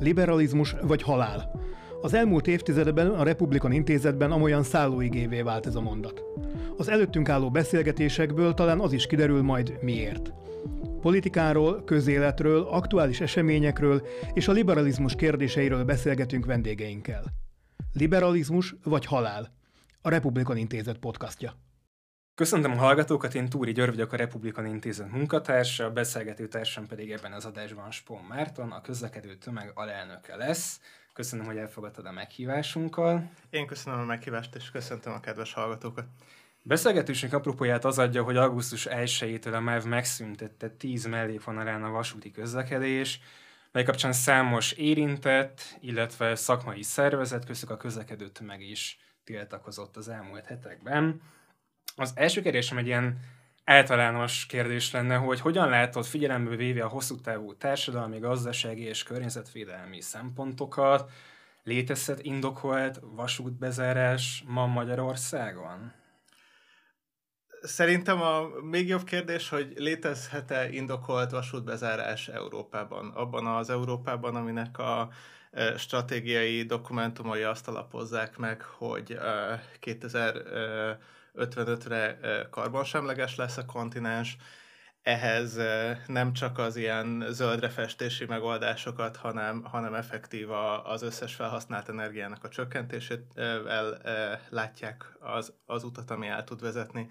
Liberalizmus 0.00 0.74
vagy 0.82 1.02
halál. 1.02 1.50
Az 2.00 2.14
elmúlt 2.14 2.46
évtizedben 2.46 3.08
a 3.08 3.22
Republikan 3.22 3.72
Intézetben 3.72 4.30
amolyan 4.30 4.62
szállóigévé 4.62 5.42
vált 5.42 5.66
ez 5.66 5.74
a 5.74 5.80
mondat. 5.80 6.22
Az 6.76 6.88
előttünk 6.88 7.28
álló 7.28 7.50
beszélgetésekből 7.50 8.54
talán 8.54 8.80
az 8.80 8.92
is 8.92 9.06
kiderül 9.06 9.42
majd 9.42 9.78
miért. 9.80 10.32
Politikáról, 11.00 11.84
közéletről, 11.84 12.62
aktuális 12.62 13.20
eseményekről 13.20 14.06
és 14.32 14.48
a 14.48 14.52
liberalizmus 14.52 15.14
kérdéseiről 15.14 15.84
beszélgetünk 15.84 16.46
vendégeinkkel. 16.46 17.24
Liberalizmus 17.92 18.74
vagy 18.84 19.04
halál? 19.04 19.52
A 20.02 20.08
Republikan 20.08 20.56
Intézet 20.56 20.98
podcastja. 20.98 21.54
Köszöntöm 22.38 22.72
a 22.72 22.76
hallgatókat, 22.76 23.34
én 23.34 23.48
Túri 23.48 23.72
György 23.72 23.90
vagyok, 23.90 24.12
a 24.12 24.16
Republikan 24.16 24.66
Intézet 24.66 25.10
munkatársa, 25.10 25.84
a 25.84 25.90
beszélgető 25.90 26.48
társam 26.48 26.86
pedig 26.86 27.12
ebben 27.12 27.32
az 27.32 27.44
adásban 27.44 27.90
Spón 27.90 28.24
Márton, 28.24 28.72
a 28.72 28.80
közlekedő 28.80 29.34
tömeg 29.34 29.70
alelnöke 29.74 30.36
lesz. 30.36 30.80
Köszönöm, 31.12 31.46
hogy 31.46 31.56
elfogadtad 31.56 32.06
a 32.06 32.12
meghívásunkkal. 32.12 33.30
Én 33.50 33.66
köszönöm 33.66 34.00
a 34.00 34.04
meghívást, 34.04 34.54
és 34.54 34.70
köszöntöm 34.70 35.12
a 35.12 35.20
kedves 35.20 35.52
hallgatókat. 35.52 36.04
Beszélgetésünk 36.62 37.32
apropóját 37.32 37.84
az 37.84 37.98
adja, 37.98 38.22
hogy 38.22 38.36
augusztus 38.36 38.86
1-től 38.90 39.54
a 39.54 39.60
MÁV 39.60 39.84
megszüntette 39.84 40.68
10 40.68 41.06
mellékvonalán 41.06 41.84
a 41.84 41.90
vasúti 41.90 42.30
közlekedés, 42.30 43.20
mely 43.72 43.84
kapcsán 43.84 44.12
számos 44.12 44.72
érintett, 44.72 45.60
illetve 45.80 46.34
szakmai 46.34 46.82
szervezet, 46.82 47.44
köztük 47.44 47.70
a 47.70 47.76
közlekedő 47.76 48.28
tömeg 48.28 48.60
is 48.60 48.98
tiltakozott 49.24 49.96
az 49.96 50.08
elmúlt 50.08 50.46
hetekben. 50.46 51.20
Az 52.00 52.12
első 52.14 52.42
kérdésem 52.42 52.78
egy 52.78 52.86
ilyen 52.86 53.18
általános 53.64 54.46
kérdés 54.46 54.90
lenne, 54.90 55.16
hogy 55.16 55.40
hogyan 55.40 55.68
látod 55.68 56.04
figyelembe 56.04 56.56
véve 56.56 56.84
a 56.84 56.88
hosszú 56.88 57.20
távú 57.20 57.54
társadalmi, 57.56 58.18
gazdasági 58.18 58.82
és 58.82 59.02
környezetvédelmi 59.02 60.00
szempontokat, 60.00 61.10
létezhet 61.62 62.22
indokolt 62.22 63.00
vasútbezárás 63.02 64.44
ma 64.46 64.66
Magyarországon? 64.66 65.92
Szerintem 67.60 68.22
a 68.22 68.48
még 68.70 68.88
jobb 68.88 69.04
kérdés, 69.04 69.48
hogy 69.48 69.72
létezhet-e 69.76 70.68
indokolt 70.68 71.30
vasútbezárás 71.30 72.28
Európában, 72.28 73.10
abban 73.14 73.46
az 73.46 73.70
Európában, 73.70 74.36
aminek 74.36 74.78
a 74.78 75.08
e, 75.50 75.76
stratégiai 75.76 76.62
dokumentumai 76.62 77.42
azt 77.42 77.68
alapozzák 77.68 78.36
meg, 78.36 78.62
hogy 78.62 79.12
e, 79.12 79.62
2000 79.80 80.36
55-re 81.38 82.18
karbonsemleges 82.50 83.36
lesz 83.36 83.56
a 83.56 83.64
kontinens, 83.64 84.36
ehhez 85.02 85.58
nem 86.06 86.32
csak 86.32 86.58
az 86.58 86.76
ilyen 86.76 87.24
zöldre 87.30 87.68
festési 87.68 88.24
megoldásokat, 88.24 89.16
hanem, 89.16 89.64
hanem 89.64 89.94
effektív 89.94 90.50
az 90.84 91.02
összes 91.02 91.34
felhasznált 91.34 91.88
energiának 91.88 92.44
a 92.44 92.48
csökkentését 92.48 93.22
el, 93.66 94.00
látják 94.48 95.16
az, 95.20 95.52
az 95.66 95.84
utat, 95.84 96.10
ami 96.10 96.26
el 96.26 96.44
tud 96.44 96.60
vezetni. 96.60 97.06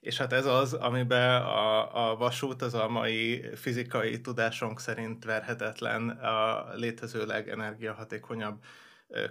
És 0.00 0.18
hát 0.18 0.32
ez 0.32 0.46
az, 0.46 0.72
amiben 0.72 1.42
a, 1.42 2.10
a 2.10 2.16
vasút 2.16 2.62
az 2.62 2.74
a 2.74 2.88
mai 2.88 3.50
fizikai 3.54 4.20
tudásunk 4.20 4.80
szerint 4.80 5.24
verhetetlen 5.24 6.08
a 6.08 6.68
létező 6.74 7.26
legenergiahatékonyabb 7.26 8.64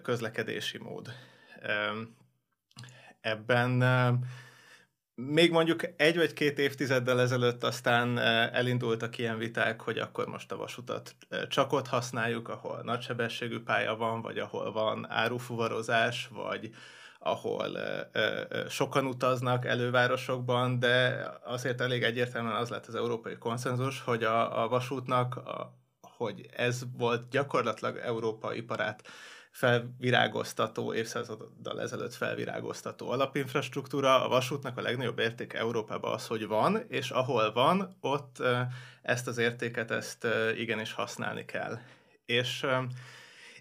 közlekedési 0.03 0.77
mód. 0.77 1.13
Ebben 3.23 3.83
még 5.15 5.51
mondjuk 5.51 5.81
egy 5.97 6.17
vagy 6.17 6.33
két 6.33 6.59
évtizeddel 6.59 7.21
ezelőtt 7.21 7.63
aztán 7.63 8.17
elindultak 8.53 9.17
ilyen 9.17 9.37
viták, 9.37 9.81
hogy 9.81 9.97
akkor 9.97 10.27
most 10.27 10.51
a 10.51 10.57
vasutat 10.57 11.15
csak 11.49 11.73
ott 11.73 11.87
használjuk, 11.87 12.49
ahol 12.49 12.81
nagysebességű 12.83 13.59
pálya 13.59 13.95
van, 13.95 14.21
vagy 14.21 14.37
ahol 14.37 14.71
van 14.71 15.09
árufuvarozás, 15.09 16.29
vagy 16.31 16.69
ahol 17.19 17.77
sokan 18.69 19.05
utaznak 19.05 19.65
elővárosokban, 19.65 20.79
de 20.79 21.25
azért 21.43 21.81
elég 21.81 22.03
egyértelműen 22.03 22.55
az 22.55 22.69
lett 22.69 22.85
az 22.85 22.95
európai 22.95 23.37
konszenzus, 23.37 24.01
hogy 24.01 24.23
a, 24.23 24.63
a 24.63 24.67
vasútnak, 24.67 25.35
a, 25.35 25.77
hogy 26.01 26.49
ez 26.55 26.81
volt 26.97 27.29
gyakorlatilag 27.29 27.97
Európa 27.97 28.53
iparát 28.53 29.07
felvirágoztató, 29.53 30.93
évszázaddal 30.93 31.81
ezelőtt 31.81 32.13
felvirágoztató 32.13 33.09
alapinfrastruktúra. 33.09 34.25
A 34.25 34.27
vasútnak 34.27 34.77
a 34.77 34.81
legnagyobb 34.81 35.19
értéke 35.19 35.57
Európában 35.57 36.13
az, 36.13 36.27
hogy 36.27 36.47
van, 36.47 36.83
és 36.87 37.09
ahol 37.09 37.51
van, 37.51 37.97
ott 38.01 38.43
ezt 39.01 39.27
az 39.27 39.37
értéket, 39.37 39.91
ezt 39.91 40.27
igenis 40.57 40.93
használni 40.93 41.45
kell. 41.45 41.79
És 42.25 42.65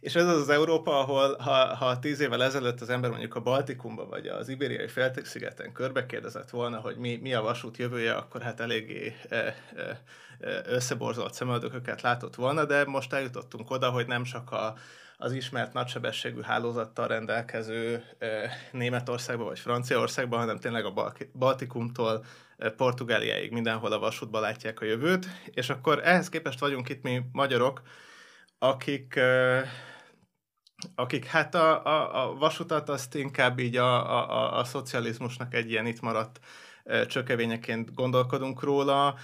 és 0.00 0.14
ez 0.14 0.26
az 0.26 0.40
az 0.40 0.48
Európa, 0.48 0.98
ahol 0.98 1.36
ha, 1.38 1.74
ha 1.74 1.98
tíz 1.98 2.20
évvel 2.20 2.42
ezelőtt 2.42 2.80
az 2.80 2.88
ember 2.88 3.10
mondjuk 3.10 3.34
a 3.34 3.40
Baltikumba 3.40 4.06
vagy 4.06 4.26
az 4.26 4.48
Ibériai 4.48 4.88
félszigeten 4.88 5.72
körbe 5.72 6.06
kérdezett 6.06 6.50
volna, 6.50 6.78
hogy 6.78 6.96
mi, 6.96 7.16
mi 7.16 7.34
a 7.34 7.42
vasút 7.42 7.76
jövője, 7.76 8.14
akkor 8.14 8.42
hát 8.42 8.60
eléggé 8.60 9.16
összeborzolt 10.64 11.34
szemöldököket 11.34 12.00
látott 12.00 12.34
volna, 12.34 12.64
de 12.64 12.84
most 12.84 13.12
eljutottunk 13.12 13.70
oda, 13.70 13.90
hogy 13.90 14.06
nem 14.06 14.22
csak 14.22 14.52
a, 14.52 14.74
az 15.22 15.32
ismert 15.32 15.72
nagysebességű 15.72 16.40
hálózattal 16.40 17.06
rendelkező 17.06 18.04
Németországban 18.72 19.46
vagy 19.46 19.58
Franciaországban, 19.58 20.38
hanem 20.38 20.58
tényleg 20.58 20.84
a 20.84 21.12
Baltikumtól 21.38 22.24
Portugáliáig 22.76 23.52
mindenhol 23.52 23.92
a 23.92 23.98
vasútba 23.98 24.40
látják 24.40 24.80
a 24.80 24.84
jövőt, 24.84 25.26
és 25.50 25.70
akkor 25.70 26.00
ehhez 26.04 26.28
képest 26.28 26.60
vagyunk 26.60 26.88
itt 26.88 27.02
mi 27.02 27.20
magyarok, 27.32 27.82
akik 28.58 29.20
akik 30.94 31.24
hát 31.24 31.54
a, 31.54 31.84
a, 31.86 32.24
a 32.24 32.34
vasutat 32.34 32.88
azt 32.88 33.14
inkább 33.14 33.58
így 33.58 33.76
a, 33.76 34.20
a, 34.30 34.58
a 34.58 34.64
szocializmusnak 34.64 35.54
egy 35.54 35.70
ilyen 35.70 35.86
itt 35.86 36.00
maradt 36.00 36.40
csökevényeként 37.06 37.94
gondolkodunk 37.94 38.62
róla. 38.62 39.14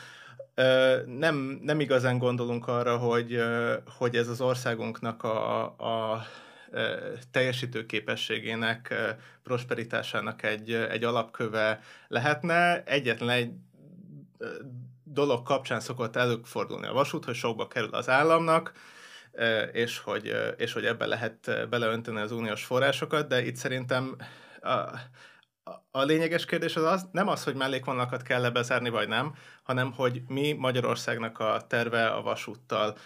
Nem, 1.06 1.60
nem 1.62 1.80
igazán 1.80 2.18
gondolunk 2.18 2.68
arra, 2.68 2.96
hogy, 2.96 3.42
hogy 3.98 4.16
ez 4.16 4.28
az 4.28 4.40
országunknak 4.40 5.22
a, 5.22 5.64
a 5.64 6.26
teljesítő 7.30 7.86
képességének, 7.86 8.94
prosperitásának 9.42 10.42
egy, 10.42 10.72
egy 10.72 11.04
alapköve 11.04 11.80
lehetne. 12.08 12.82
Egyetlen 12.82 13.30
egy 13.30 13.50
dolog 15.04 15.42
kapcsán 15.42 15.80
szokott 15.80 16.16
előfordulni 16.16 16.86
a 16.86 16.92
vasút, 16.92 17.24
hogy 17.24 17.34
sokba 17.34 17.66
kerül 17.66 17.94
az 17.94 18.08
államnak, 18.08 18.72
és 19.72 19.98
hogy, 19.98 20.36
és 20.56 20.72
hogy 20.72 20.84
ebbe 20.84 21.06
lehet 21.06 21.68
beleönteni 21.68 22.20
az 22.20 22.32
uniós 22.32 22.64
forrásokat, 22.64 23.28
de 23.28 23.44
itt 23.44 23.56
szerintem 23.56 24.16
a, 24.62 24.84
a 25.90 26.02
lényeges 26.02 26.44
kérdés 26.44 26.76
az, 26.76 26.82
az 26.82 27.08
nem 27.12 27.28
az, 27.28 27.44
hogy 27.44 27.54
mellékvonalakat 27.54 28.22
kell 28.22 28.40
lebezárni, 28.40 28.88
vagy 28.88 29.08
nem, 29.08 29.34
hanem 29.62 29.92
hogy 29.92 30.22
mi 30.28 30.52
Magyarországnak 30.52 31.38
a 31.38 31.64
terve 31.68 32.06
a 32.06 32.22
vasúttal 32.22 32.96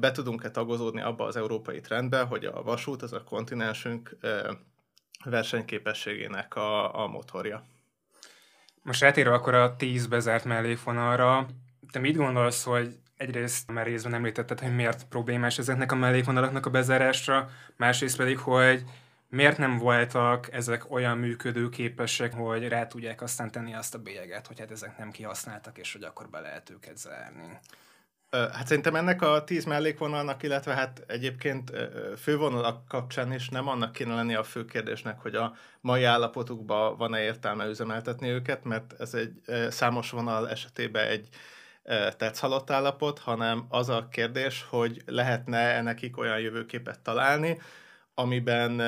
be 0.00 0.10
tudunk-e 0.12 0.50
tagozódni 0.50 1.00
abba 1.00 1.24
az 1.24 1.36
európai 1.36 1.80
trendbe, 1.80 2.20
hogy 2.22 2.44
a 2.44 2.62
vasút 2.62 3.02
az 3.02 3.12
a 3.12 3.24
kontinensünk 3.24 4.16
versenyképességének 5.24 6.56
a, 6.56 7.02
a 7.02 7.06
motorja. 7.06 7.64
Most 8.82 9.02
eltérve 9.02 9.32
akkor 9.32 9.54
a 9.54 9.76
tíz 9.76 10.06
bezárt 10.06 10.44
mellékvonalra, 10.44 11.46
te 11.90 11.98
mit 11.98 12.16
gondolsz, 12.16 12.64
hogy 12.64 12.98
egyrészt 13.16 13.72
már 13.72 13.86
részben 13.86 14.14
említetted, 14.14 14.60
hogy 14.60 14.74
miért 14.74 15.04
problémás 15.08 15.58
ezeknek 15.58 15.92
a 15.92 15.96
mellékvonalaknak 15.96 16.66
a 16.66 16.70
bezárásra, 16.70 17.50
másrészt 17.76 18.16
pedig, 18.16 18.38
hogy 18.38 18.84
miért 19.28 19.58
nem 19.58 19.78
voltak 19.78 20.52
ezek 20.52 20.90
olyan 20.90 21.18
működőképesek, 21.18 22.34
hogy 22.34 22.68
rá 22.68 22.86
tudják 22.86 23.22
aztán 23.22 23.50
tenni 23.50 23.74
azt 23.74 23.94
a 23.94 23.98
bélyeget, 23.98 24.46
hogy 24.46 24.58
hát 24.58 24.70
ezek 24.70 24.98
nem 24.98 25.10
kihasználtak, 25.10 25.78
és 25.78 25.92
hogy 25.92 26.02
akkor 26.02 26.28
be 26.28 26.40
lehet 26.40 26.70
őket 26.70 26.98
zárni. 26.98 27.58
Hát 28.30 28.66
szerintem 28.66 28.94
ennek 28.94 29.22
a 29.22 29.44
tíz 29.44 29.64
mellékvonalnak, 29.64 30.42
illetve 30.42 30.74
hát 30.74 31.04
egyébként 31.06 31.72
fővonalak 32.16 32.88
kapcsán 32.88 33.32
is 33.32 33.48
nem 33.48 33.68
annak 33.68 33.92
kéne 33.92 34.14
lenni 34.14 34.34
a 34.34 34.42
fő 34.42 34.64
kérdésnek, 34.64 35.20
hogy 35.20 35.34
a 35.34 35.54
mai 35.80 36.04
állapotukban 36.04 36.96
van-e 36.96 37.22
értelme 37.22 37.66
üzemeltetni 37.66 38.28
őket, 38.28 38.64
mert 38.64 38.94
ez 38.98 39.14
egy 39.14 39.40
számos 39.70 40.10
vonal 40.10 40.50
esetében 40.50 41.06
egy 41.08 41.28
tetszhalott 42.16 42.70
állapot, 42.70 43.18
hanem 43.18 43.66
az 43.68 43.88
a 43.88 44.08
kérdés, 44.10 44.66
hogy 44.68 45.02
lehetne 45.06 45.82
nekik 45.82 46.18
olyan 46.18 46.40
jövőképet 46.40 47.00
találni, 47.00 47.58
amiben 48.18 48.82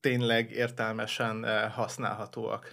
tényleg 0.00 0.50
értelmesen 0.50 1.46
használhatóak. 1.70 2.72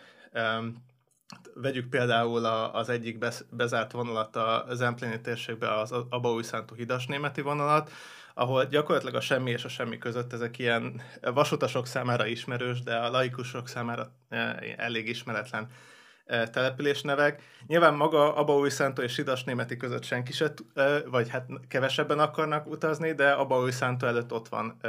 Vegyük 1.54 1.90
például 1.90 2.46
az 2.46 2.90
egyik 2.90 3.18
bezárt 3.50 3.92
vonalat 3.92 4.36
a 4.36 4.66
Zempléni 4.72 5.22
térségbe, 5.22 5.80
az 5.80 5.92
Abaújszántó 5.92 6.76
hidas 6.76 7.06
németi 7.06 7.42
vonalat, 7.42 7.92
ahol 8.34 8.66
gyakorlatilag 8.66 9.16
a 9.16 9.22
semmi 9.22 9.52
és 9.52 9.64
a 9.64 9.70
semmi 9.70 9.98
között 9.98 10.34
ezek 10.34 10.60
ilyen 10.60 11.02
vasutasok 11.22 11.88
számára 11.88 12.26
ismerős, 12.26 12.82
de 12.82 12.96
a 12.96 13.10
laikusok 13.10 13.68
számára 13.68 14.12
elég 14.78 15.08
ismeretlen 15.08 15.68
település 16.26 17.02
nevek. 17.02 17.42
Nyilván 17.68 17.94
maga 17.94 18.36
Abaúj 18.36 18.70
Szántó 18.70 19.02
és 19.02 19.14
Sidas 19.14 19.44
Németi 19.44 19.78
között 19.78 20.04
senki 20.04 20.32
se, 20.32 20.54
vagy 21.06 21.30
hát 21.30 21.48
kevesebben 21.68 22.20
akarnak 22.20 22.68
utazni, 22.68 23.14
de 23.14 23.32
Abaúj 23.32 23.72
Szántó 23.72 24.08
előtt 24.08 24.34
ott 24.34 24.48
van 24.48 24.80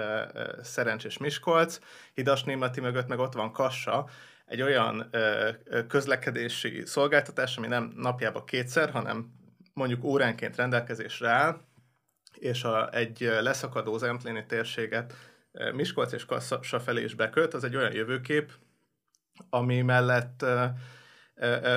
Szerencs 0.62 1.04
és 1.04 1.18
Miskolc, 1.18 1.78
Hidas 2.14 2.44
Németi 2.44 2.80
mögött 2.80 3.08
meg 3.08 3.18
ott 3.18 3.32
van 3.34 3.52
Kassa, 3.52 4.06
egy 4.46 4.62
olyan 4.62 5.10
közlekedési 5.88 6.82
szolgáltatás, 6.86 7.56
ami 7.56 7.66
nem 7.66 7.92
napjába 7.96 8.44
kétszer, 8.44 8.90
hanem 8.90 9.32
mondjuk 9.74 10.04
óránként 10.04 10.56
rendelkezésre 10.56 11.28
áll, 11.28 11.60
és 12.38 12.64
a, 12.64 12.94
egy 12.94 13.18
leszakadó 13.40 13.98
zempléni 13.98 14.46
térséget 14.46 15.14
Miskolc 15.72 16.12
és 16.12 16.24
Kassa 16.24 16.80
felé 16.80 17.02
is 17.02 17.14
beköt, 17.14 17.54
az 17.54 17.64
egy 17.64 17.76
olyan 17.76 17.92
jövőkép, 17.92 18.52
ami 19.50 19.82
mellett 19.82 20.44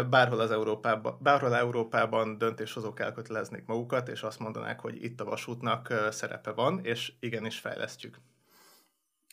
bárhol, 0.10 0.40
az 0.40 0.52
Európában, 0.52 1.18
bárhol 1.20 1.56
Európában 1.56 2.38
döntéshozók 2.38 3.00
elköteleznék 3.00 3.66
magukat, 3.66 4.08
és 4.08 4.22
azt 4.22 4.40
mondanák, 4.40 4.80
hogy 4.80 5.04
itt 5.04 5.22
a 5.22 5.26
vasútnak 5.26 5.94
szerepe 6.12 6.52
van, 6.52 6.80
és 6.84 7.14
igenis 7.20 7.60
fejlesztjük. 7.60 8.18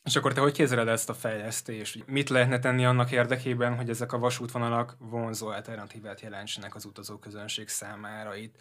És 0.04 0.16
akkor 0.16 0.32
te 0.32 0.40
hogy 0.40 0.52
képzeled 0.52 0.88
ezt 0.88 1.08
a 1.08 1.14
fejlesztést? 1.14 2.06
Mit 2.06 2.28
lehetne 2.28 2.58
tenni 2.58 2.84
annak 2.84 3.10
érdekében, 3.10 3.76
hogy 3.76 3.88
ezek 3.88 4.12
a 4.12 4.18
vasútvonalak 4.18 4.96
vonzó 4.98 5.46
alternatívát 5.48 6.20
jelentsenek 6.20 6.74
az 6.74 6.84
utazóközönség 6.84 7.68
számára? 7.68 8.34
Itt 8.34 8.56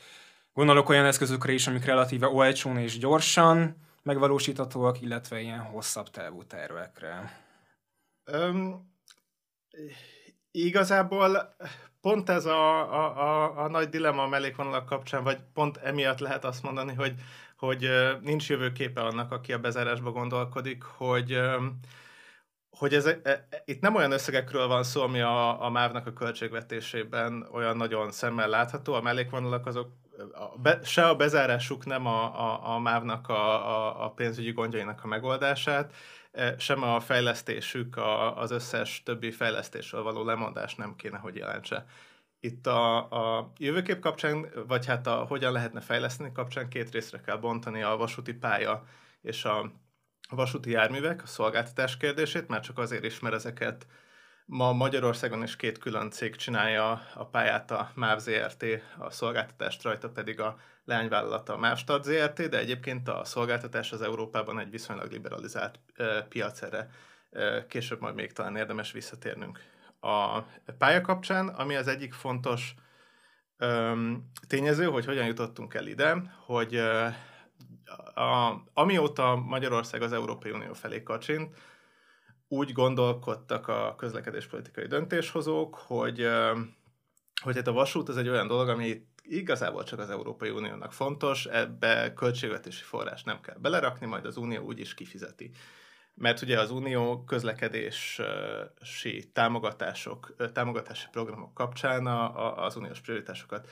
gondolok 0.54 0.90
olyan 0.90 1.06
eszközökre 1.06 1.52
is, 1.52 1.68
amik 1.68 1.86
relatíve 1.86 2.28
olcsón 2.28 2.78
és 2.78 2.98
gyorsan 2.98 3.76
megvalósíthatóak, 4.04 5.02
illetve 5.02 5.42
ilyen 5.42 5.62
hosszabb 5.62 6.10
távú 6.10 6.44
tervekre. 6.44 7.42
Um, 8.32 8.92
Igazából 10.56 11.56
pont 12.02 12.30
ez 12.30 12.46
a, 12.46 12.94
a, 12.94 13.18
a, 13.18 13.64
a 13.64 13.68
nagy 13.68 13.90
dilema 13.90 14.24
a 14.24 14.28
mellékvonalak 14.28 14.86
kapcsán, 14.86 15.24
vagy 15.24 15.38
pont 15.54 15.78
emiatt 15.78 16.20
lehet 16.20 16.46
azt 16.46 16.64
mondani, 16.64 16.94
hogy, 16.94 17.14
hogy 17.58 17.90
nincs 18.22 18.50
jövőképe 18.50 19.02
annak, 19.02 19.32
aki 19.32 19.54
a 19.54 19.60
bezárásba 19.60 20.12
gondolkodik, 20.12 20.84
hogy 20.84 21.40
hogy 22.70 22.94
ez, 22.94 23.06
e, 23.06 23.20
e, 23.24 23.48
itt 23.66 23.82
nem 23.82 23.96
olyan 23.96 24.12
összegekről 24.12 24.68
van 24.68 24.84
szó, 24.84 25.02
ami 25.02 25.22
a, 25.22 25.64
a 25.64 25.70
MÁV-nak 25.70 26.08
a 26.08 26.14
költségvetésében 26.14 27.48
olyan 27.52 27.78
nagyon 27.78 28.12
szemmel 28.12 28.50
látható, 28.50 28.94
a 28.94 29.02
mellékvonalak 29.02 29.66
azok 29.66 29.92
a 30.34 30.58
be, 30.58 30.80
se 30.84 31.08
a 31.08 31.16
bezárásuk 31.16 31.86
nem 31.86 32.06
a, 32.08 32.24
a, 32.40 32.74
a 32.76 32.80
MÁV-nak 32.80 33.30
a, 33.30 33.70
a, 33.70 34.06
a 34.06 34.12
pénzügyi 34.12 34.52
gondjainak 34.52 35.04
a 35.04 35.08
megoldását, 35.08 35.94
sem 36.58 36.84
a 36.84 37.00
fejlesztésük 37.00 37.98
a, 37.98 38.38
az 38.38 38.52
összes 38.52 39.02
többi 39.06 39.32
fejlesztésről 39.32 40.04
való 40.04 40.24
lemondás 40.24 40.76
nem 40.76 40.96
kéne, 40.96 41.18
hogy 41.18 41.36
jelentse. 41.36 41.86
Itt 42.40 42.68
a, 42.68 42.98
a 43.12 43.52
jövőkép 43.58 44.00
kapcsán, 44.00 44.50
vagy 44.68 44.86
hát 44.86 45.08
a 45.08 45.16
hogyan 45.16 45.52
lehetne 45.52 45.82
fejleszteni 45.82 46.32
kapcsán 46.32 46.70
két 46.70 46.92
részre 46.92 47.22
kell 47.22 47.38
bontani 47.38 47.82
a 47.82 47.96
vasúti 47.96 48.34
pálya 48.34 48.86
és 49.22 49.46
a 49.46 49.72
vasúti 50.30 50.70
járművek, 50.70 51.24
a 51.24 51.28
szolgáltatás 51.28 51.98
kérdését, 51.98 52.48
mert 52.48 52.64
csak 52.64 52.78
azért 52.78 53.04
is, 53.04 53.20
mert 53.20 53.36
ezeket 53.36 53.86
Ma 54.46 54.74
Magyarországon 54.74 55.44
is 55.44 55.56
két 55.56 55.78
külön 55.78 56.10
cég 56.10 56.36
csinálja 56.36 57.02
a 57.14 57.26
pályát, 57.26 57.72
a 57.72 57.92
MÁV 57.96 58.20
ZRT, 58.20 58.66
a 58.98 59.10
szolgáltatást 59.10 59.84
rajta 59.84 60.10
pedig 60.10 60.40
a 60.40 60.58
leányvállalata 60.86 61.54
a 61.54 61.58
MÁV 61.58 61.78
ZRT, 62.02 62.50
de 62.50 62.58
egyébként 62.58 63.08
a 63.08 63.24
szolgáltatás 63.24 63.92
az 63.92 64.02
Európában 64.02 64.60
egy 64.60 64.70
viszonylag 64.70 65.12
liberalizált 65.12 65.80
piac 66.30 66.62
erre. 66.62 66.90
Később 67.68 68.00
majd 68.02 68.16
még 68.16 68.34
talán 68.34 68.56
érdemes 68.56 68.92
visszatérnünk. 68.92 69.60
A 70.00 70.42
pálya 70.78 71.02
kapcsán, 71.02 71.48
ami 71.48 71.76
az 71.76 71.88
egyik 71.88 72.14
fontos 72.14 72.74
tényező, 74.48 74.86
hogy 74.86 75.06
hogyan 75.06 75.26
jutottunk 75.26 75.74
el 75.74 75.88
ide, 75.88 76.36
hogy 76.46 76.76
a, 78.14 78.64
amióta 78.74 79.36
Magyarország 79.36 80.02
az 80.02 80.14
Európai 80.14 80.52
Unió 80.52 80.74
felé 80.74 81.04
kacsint, 81.04 81.56
úgy 82.48 82.72
gondolkodtak 82.72 83.68
a 83.68 83.96
közlekedéspolitikai 83.98 84.88
döntéshozók, 84.88 85.76
hogy, 85.76 86.28
hogy 87.42 87.56
hát 87.56 87.68
a 87.68 87.72
vasút 87.72 88.10
az 88.10 88.18
egy 88.18 88.30
olyan 88.30 88.48
dolog, 88.48 88.70
ami 88.70 89.08
igazából 89.24 89.84
csak 89.84 90.00
az 90.00 90.10
Európai 90.10 90.50
Uniónak 90.50 90.94
fontos, 90.94 91.46
ebbe 91.46 92.14
költségvetési 92.14 92.84
forrás 92.84 93.24
nem 93.24 93.42
kell 93.42 93.58
belerakni, 93.58 94.06
majd 94.06 94.26
az 94.26 94.38
Unió 94.38 94.62
úgyis 94.62 94.94
kifizeti. 94.94 95.52
Mert 96.16 96.42
ugye 96.42 96.60
az 96.60 96.72
Unió 96.72 97.24
közlekedési 97.24 99.32
támogatások, 99.34 100.36
támogatási 100.54 101.08
programok 101.12 101.54
kapcsán 101.54 102.08
az 102.56 102.76
uniós 102.76 103.00
prioritásokat 103.00 103.70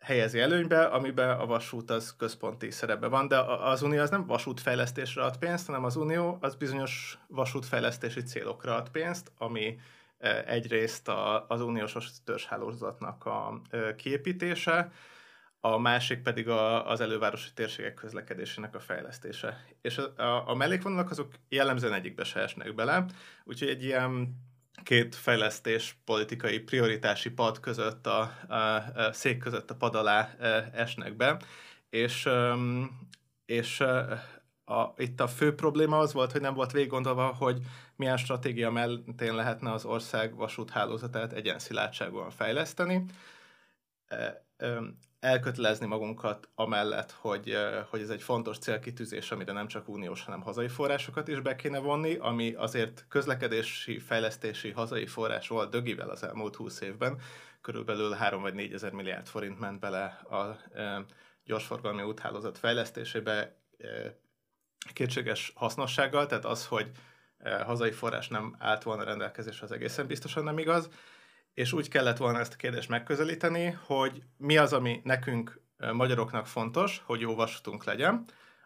helyezi 0.00 0.40
előnybe, 0.40 0.84
amiben 0.84 1.38
a 1.38 1.46
vasút 1.46 1.90
az 1.90 2.16
központi 2.16 2.70
szerepben 2.70 3.10
van, 3.10 3.28
de 3.28 3.38
az 3.40 3.82
Unió 3.82 4.00
az 4.00 4.10
nem 4.10 4.26
vasútfejlesztésre 4.26 5.22
ad 5.22 5.36
pénzt, 5.36 5.66
hanem 5.66 5.84
az 5.84 5.96
Unió 5.96 6.38
az 6.40 6.54
bizonyos 6.54 7.18
vasútfejlesztési 7.26 8.22
célokra 8.22 8.74
ad 8.74 8.88
pénzt, 8.88 9.32
ami 9.38 9.78
e, 10.18 10.44
egyrészt 10.46 11.10
az 11.48 11.60
uniós 11.60 11.96
törzshálózatnak 12.24 13.26
a 13.26 13.60
e, 13.70 13.94
kiépítése, 13.94 14.92
a 15.60 15.78
másik 15.78 16.22
pedig 16.22 16.48
a, 16.48 16.90
az 16.90 17.00
elővárosi 17.00 17.52
térségek 17.54 17.94
közlekedésének 17.94 18.74
a 18.74 18.80
fejlesztése. 18.80 19.64
És 19.80 19.98
a, 19.98 20.22
a, 20.22 20.48
a 20.48 20.54
mellékvonalak 20.54 21.10
azok 21.10 21.32
jellemzően 21.48 21.92
egyikbe 21.92 22.24
se 22.24 22.40
esnek 22.40 22.74
bele, 22.74 23.04
úgyhogy 23.44 23.68
egy 23.68 23.84
ilyen 23.84 24.36
két 24.82 25.14
fejlesztés 25.14 25.96
politikai 26.04 26.58
prioritási 26.58 27.30
pad 27.30 27.60
között, 27.60 28.06
a, 28.06 28.20
a, 28.48 28.54
a 28.54 29.12
szék 29.12 29.38
között 29.38 29.70
a 29.70 29.74
pad 29.74 29.94
alá 29.94 30.34
e, 30.38 30.70
esnek 30.72 31.16
be, 31.16 31.40
és, 31.90 32.28
és 33.46 33.80
e, 33.80 34.22
a, 34.64 34.94
itt 34.96 35.20
a 35.20 35.28
fő 35.28 35.54
probléma 35.54 35.98
az 35.98 36.12
volt, 36.12 36.32
hogy 36.32 36.40
nem 36.40 36.54
volt 36.54 36.72
végig 36.72 36.88
gondolva, 36.88 37.26
hogy 37.26 37.60
milyen 37.96 38.16
stratégia 38.16 38.70
mentén 38.70 39.34
lehetne 39.34 39.72
az 39.72 39.84
ország 39.84 40.34
vasúthálózatát 40.34 41.32
egyenszilátságúan 41.32 42.30
fejleszteni. 42.30 43.04
E, 45.20 45.28
elkötelezni 45.28 45.86
magunkat 45.86 46.48
amellett, 46.54 47.10
hogy, 47.10 47.56
hogy 47.90 48.00
ez 48.00 48.10
egy 48.10 48.22
fontos 48.22 48.58
célkitűzés, 48.58 49.30
amire 49.30 49.52
nem 49.52 49.66
csak 49.66 49.88
uniós, 49.88 50.24
hanem 50.24 50.40
hazai 50.40 50.68
forrásokat 50.68 51.28
is 51.28 51.40
be 51.40 51.56
kéne 51.56 51.78
vonni, 51.78 52.14
ami 52.14 52.54
azért 52.54 53.04
közlekedési, 53.08 53.98
fejlesztési 53.98 54.70
hazai 54.70 55.06
forrás 55.06 55.48
volt 55.48 55.70
dögivel 55.70 56.08
az 56.08 56.22
elmúlt 56.22 56.56
húsz 56.56 56.80
évben. 56.80 57.20
Körülbelül 57.60 58.12
3 58.12 58.42
vagy 58.42 58.54
4 58.54 58.72
ezer 58.72 58.92
milliárd 58.92 59.26
forint 59.26 59.58
ment 59.58 59.80
bele 59.80 60.04
a 60.04 60.58
gyorsforgalmi 61.44 62.02
úthálózat 62.02 62.58
fejlesztésébe 62.58 63.56
kétséges 64.92 65.52
hasznossággal, 65.54 66.26
tehát 66.26 66.44
az, 66.44 66.66
hogy 66.66 66.90
hazai 67.64 67.90
forrás 67.90 68.28
nem 68.28 68.56
állt 68.58 68.82
volna 68.82 69.04
rendelkezésre, 69.04 69.64
az 69.64 69.72
egészen 69.72 70.06
biztosan 70.06 70.44
nem 70.44 70.58
igaz 70.58 70.88
és 71.58 71.72
úgy 71.72 71.88
kellett 71.88 72.16
volna 72.16 72.38
ezt 72.38 72.52
a 72.52 72.56
kérdést 72.56 72.88
megközelíteni, 72.88 73.78
hogy 73.86 74.22
mi 74.36 74.56
az, 74.56 74.72
ami 74.72 75.00
nekünk 75.04 75.60
magyaroknak 75.92 76.46
fontos, 76.46 77.02
hogy 77.04 77.20
jó 77.20 77.34
vasutunk 77.34 77.84
legyen. 77.84 78.24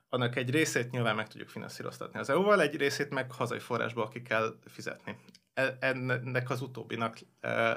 Annak 0.08 0.36
egy 0.36 0.50
részét 0.50 0.90
nyilván 0.90 1.16
meg 1.16 1.28
tudjuk 1.28 1.48
finanszíroztatni 1.48 2.18
az 2.18 2.30
EU-val, 2.30 2.60
egy 2.60 2.76
részét 2.76 3.10
meg 3.10 3.32
hazai 3.32 3.58
forrásból 3.58 4.08
ki 4.08 4.22
kell 4.22 4.58
fizetni. 4.66 5.18
E, 5.54 5.76
ennek 5.80 6.50
az 6.50 6.60
utóbbinak 6.60 7.18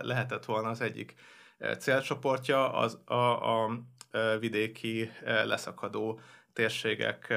lehetett 0.02 0.46
volna 0.46 0.70
az 0.70 0.82
egyik 0.82 1.14
célcsoportja, 1.80 2.74
az 2.74 3.00
a, 3.06 3.64
a 3.64 3.80
vidéki 4.40 5.12
leszakadó 5.24 6.20
térségek 6.54 7.34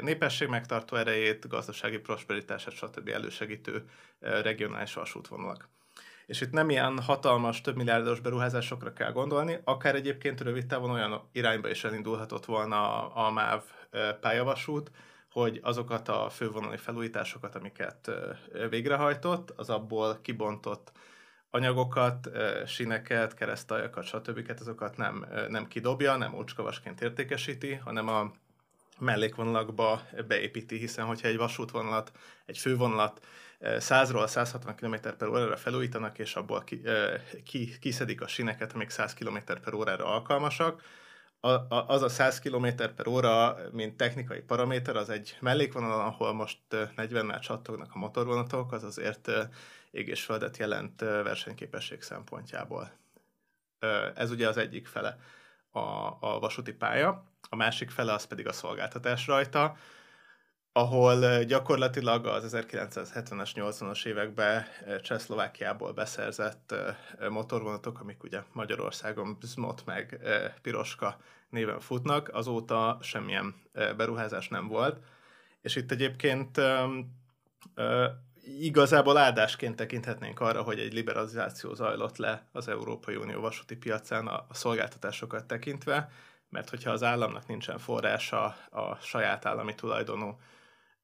népesség 0.00 0.48
megtartó 0.48 0.96
erejét, 0.96 1.48
gazdasági 1.48 1.98
prosperitását, 1.98 2.74
stb. 2.74 3.08
elősegítő 3.08 3.88
regionális 4.20 4.94
vasútvonalak. 4.94 5.68
És 6.28 6.40
itt 6.40 6.50
nem 6.50 6.70
ilyen 6.70 7.02
hatalmas, 7.02 7.60
több 7.60 7.76
milliárdos 7.76 8.20
beruházásokra 8.20 8.92
kell 8.92 9.12
gondolni, 9.12 9.58
akár 9.64 9.94
egyébként 9.94 10.40
rövid 10.40 10.66
távon 10.66 10.90
olyan 10.90 11.28
irányba 11.32 11.68
is 11.70 11.84
elindulhatott 11.84 12.44
volna 12.44 13.06
a, 13.06 13.26
a 13.26 13.30
MÁV 13.30 13.62
pályavasút, 14.20 14.90
hogy 15.30 15.60
azokat 15.62 16.08
a 16.08 16.28
fővonali 16.30 16.76
felújításokat, 16.76 17.54
amiket 17.54 18.10
végrehajtott, 18.70 19.50
az 19.56 19.70
abból 19.70 20.18
kibontott 20.22 20.92
anyagokat, 21.50 22.30
sineket, 22.66 23.34
keresztaljakat, 23.34 24.04
stb. 24.04 24.52
azokat 24.60 24.96
nem, 24.96 25.26
nem 25.48 25.66
kidobja, 25.66 26.16
nem 26.16 26.34
ócskavasként 26.34 27.00
értékesíti, 27.00 27.74
hanem 27.74 28.08
a 28.08 28.32
mellékvonalakba 28.98 30.02
beépíti, 30.26 30.76
hiszen 30.76 31.04
hogyha 31.04 31.28
egy 31.28 31.36
vasútvonalat, 31.36 32.12
egy 32.46 32.58
fővonalat 32.58 33.20
100-ról 33.60 34.26
160 34.26 34.74
km 34.74 34.94
per 35.18 35.28
órára 35.28 35.56
felújítanak, 35.56 36.18
és 36.18 36.34
abból 36.34 36.64
ki, 36.64 36.82
ki, 37.44 37.78
kiszedik 37.78 38.20
a 38.20 38.26
sineket, 38.26 38.72
amik 38.72 38.90
100 38.90 39.14
km 39.14 39.38
per 39.62 39.74
órára 39.74 40.04
alkalmasak, 40.04 40.82
a, 41.40 41.48
a, 41.48 41.84
az 41.88 42.02
a 42.02 42.08
100 42.08 42.38
km 42.38 42.66
per 42.96 43.06
óra, 43.06 43.56
mint 43.72 43.96
technikai 43.96 44.40
paraméter, 44.40 44.96
az 44.96 45.10
egy 45.10 45.36
mellékvonalon, 45.40 46.04
ahol 46.04 46.32
most 46.32 46.58
40-nel 46.70 47.40
csattognak 47.40 47.90
a 47.94 47.98
motorvonatok, 47.98 48.72
az 48.72 48.84
azért 48.84 49.30
ég 49.90 50.08
és 50.08 50.24
földet 50.24 50.56
jelent 50.56 51.00
versenyképesség 51.00 52.02
szempontjából. 52.02 52.90
Ez 54.14 54.30
ugye 54.30 54.48
az 54.48 54.56
egyik 54.56 54.86
fele 54.86 55.18
a, 55.70 55.78
a 56.20 56.38
vasúti 56.40 56.72
pálya, 56.72 57.24
a 57.48 57.56
másik 57.56 57.90
fele 57.90 58.12
az 58.12 58.24
pedig 58.24 58.46
a 58.46 58.52
szolgáltatás 58.52 59.26
rajta, 59.26 59.76
ahol 60.72 61.44
gyakorlatilag 61.44 62.26
az 62.26 62.56
1970-es, 62.56 63.50
80-as 63.54 64.06
években 64.06 64.64
Csehszlovákiából 65.02 65.92
beszerzett 65.92 66.74
motorvonatok, 67.30 68.00
amik 68.00 68.22
ugye 68.22 68.42
Magyarországon 68.52 69.36
Bzmot 69.40 69.84
meg 69.84 70.20
Piroska 70.62 71.16
néven 71.48 71.80
futnak, 71.80 72.28
azóta 72.28 72.98
semmilyen 73.02 73.54
beruházás 73.72 74.48
nem 74.48 74.68
volt. 74.68 74.98
És 75.60 75.76
itt 75.76 75.90
egyébként 75.90 76.60
igazából 78.60 79.16
áldásként 79.16 79.76
tekinthetnénk 79.76 80.40
arra, 80.40 80.62
hogy 80.62 80.78
egy 80.78 80.92
liberalizáció 80.92 81.74
zajlott 81.74 82.16
le 82.16 82.46
az 82.52 82.68
Európai 82.68 83.16
Unió 83.16 83.40
vasúti 83.40 83.76
piacán 83.76 84.26
a, 84.26 84.44
a 84.48 84.54
szolgáltatásokat 84.54 85.44
tekintve, 85.44 86.10
mert 86.48 86.70
hogyha 86.70 86.90
az 86.90 87.02
államnak 87.02 87.46
nincsen 87.46 87.78
forrása 87.78 88.44
a 88.70 88.94
saját 89.00 89.46
állami 89.46 89.74
tulajdonú 89.74 90.38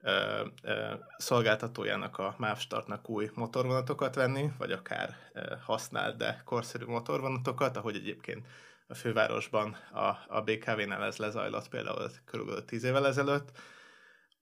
ö, 0.03 0.45
ö, 0.63 0.95
szolgáltatójának, 1.17 2.19
a 2.19 2.35
MÁV 2.39 2.59
Startnak 2.59 3.09
új 3.09 3.31
motorvonatokat 3.35 4.15
venni, 4.15 4.51
vagy 4.59 4.73
akár 4.73 5.17
ö, 5.33 5.55
használt, 5.65 6.17
de 6.17 6.43
korszerű 6.45 6.85
motorvonatokat, 6.85 7.77
ahogy 7.77 7.95
egyébként 7.95 8.47
a 8.87 8.95
fővárosban 8.95 9.77
a, 9.93 10.09
a 10.29 10.43
BKV-nál 10.45 11.05
ez 11.05 11.17
lezajlott 11.17 11.69
például 11.69 12.11
körülbelül 12.25 12.65
10 12.65 12.85
évvel 12.85 13.07
ezelőtt, 13.07 13.51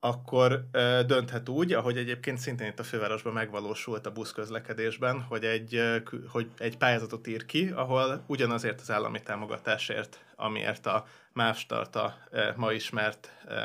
akkor 0.05 0.65
ö, 0.73 1.01
dönthet 1.07 1.49
úgy, 1.49 1.73
ahogy 1.73 1.97
egyébként 1.97 2.39
szintén 2.39 2.67
itt 2.67 2.79
a 2.79 2.83
fővárosban 2.83 3.33
megvalósult 3.33 4.07
a 4.07 4.13
buszközlekedésben, 4.13 5.21
hogy 5.21 5.45
egy, 5.45 5.75
ö, 5.75 5.97
hogy 6.29 6.51
egy 6.59 6.77
pályázatot 6.77 7.27
ír 7.27 7.47
ki, 7.47 7.69
ahol 7.69 8.25
ugyanazért 8.27 8.81
az 8.81 8.91
állami 8.91 9.23
támogatásért, 9.23 10.25
amiért 10.37 10.87
a 10.87 11.05
MÁV 11.33 11.57
Starta 11.57 12.17
ö, 12.31 12.51
ma 12.57 12.73
ismert 12.73 13.31
ö, 13.49 13.61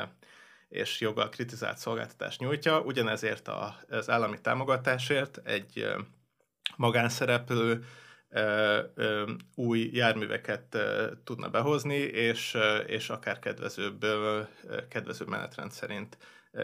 és 0.68 1.00
joggal 1.00 1.28
kritizált 1.28 1.78
szolgáltatást 1.78 2.40
nyújtja, 2.40 2.80
ugyanezért 2.80 3.48
a, 3.48 3.76
az 3.88 4.10
állami 4.10 4.40
támogatásért 4.40 5.40
egy 5.44 5.78
ö, 5.78 5.98
magánszereplő 6.76 7.84
új 9.54 9.90
járműveket 9.92 10.76
tudna 11.24 11.48
behozni, 11.48 11.96
és, 11.96 12.56
és 12.86 13.10
akár 13.10 13.38
kedvezőbb, 13.38 14.04
kedvezőbb 14.88 15.28
menetrend 15.28 15.70
szerint 15.70 16.18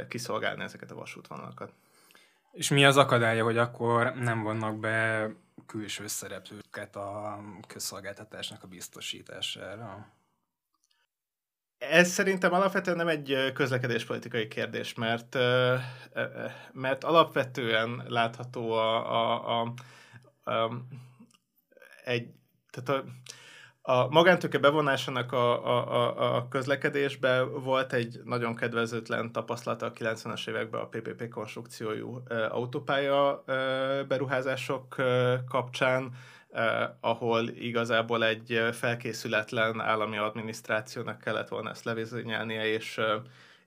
kiszolgálni 0.08 0.62
ezeket 0.62 0.90
a 0.90 0.94
vasútvonalakat. 0.94 1.72
És 2.52 2.68
mi 2.68 2.84
az 2.84 2.96
akadálya, 2.96 3.44
hogy 3.44 3.58
akkor 3.58 4.14
nem 4.14 4.42
vannak 4.42 4.78
be 4.78 5.30
külső 5.66 6.06
szereplőket 6.06 6.96
a 6.96 7.40
közszolgáltatásnak 7.66 8.62
a 8.62 8.66
biztosítására? 8.66 10.12
Ez 11.78 12.08
szerintem 12.08 12.52
alapvetően 12.52 12.96
nem 12.96 13.08
egy 13.08 13.52
közlekedéspolitikai 13.54 14.48
kérdés, 14.48 14.94
mert, 14.94 15.34
mert 16.72 17.04
alapvetően 17.04 18.04
látható 18.08 18.72
a, 18.72 19.12
a, 19.12 19.62
a, 20.44 20.50
a 20.50 20.70
egy, 22.04 22.28
tehát 22.70 23.02
a, 23.02 23.04
a 23.92 24.08
magántőke 24.08 24.58
bevonásának 24.58 25.32
a, 25.32 25.66
a, 25.66 26.36
a, 26.36 26.48
közlekedésbe 26.48 27.42
volt 27.42 27.92
egy 27.92 28.20
nagyon 28.24 28.54
kedvezőtlen 28.54 29.32
tapasztalata 29.32 29.86
a 29.86 29.92
90-es 29.92 30.48
években 30.48 30.80
a 30.80 30.88
PPP 30.88 31.28
konstrukciójú 31.28 32.22
autópálya 32.48 33.44
beruházások 34.08 34.96
kapcsán, 35.48 36.14
eh, 36.50 36.88
ahol 37.00 37.48
igazából 37.48 38.24
egy 38.24 38.60
felkészületlen 38.72 39.80
állami 39.80 40.16
adminisztrációnak 40.16 41.18
kellett 41.18 41.48
volna 41.48 41.70
ezt 41.70 41.84
levezényelnie, 41.84 42.66
és, 42.66 43.00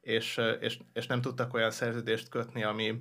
és, 0.01 0.41
és, 0.59 0.79
és 0.93 1.07
nem 1.07 1.21
tudtak 1.21 1.53
olyan 1.53 1.71
szerződést 1.71 2.29
kötni, 2.29 2.63
ami, 2.63 2.97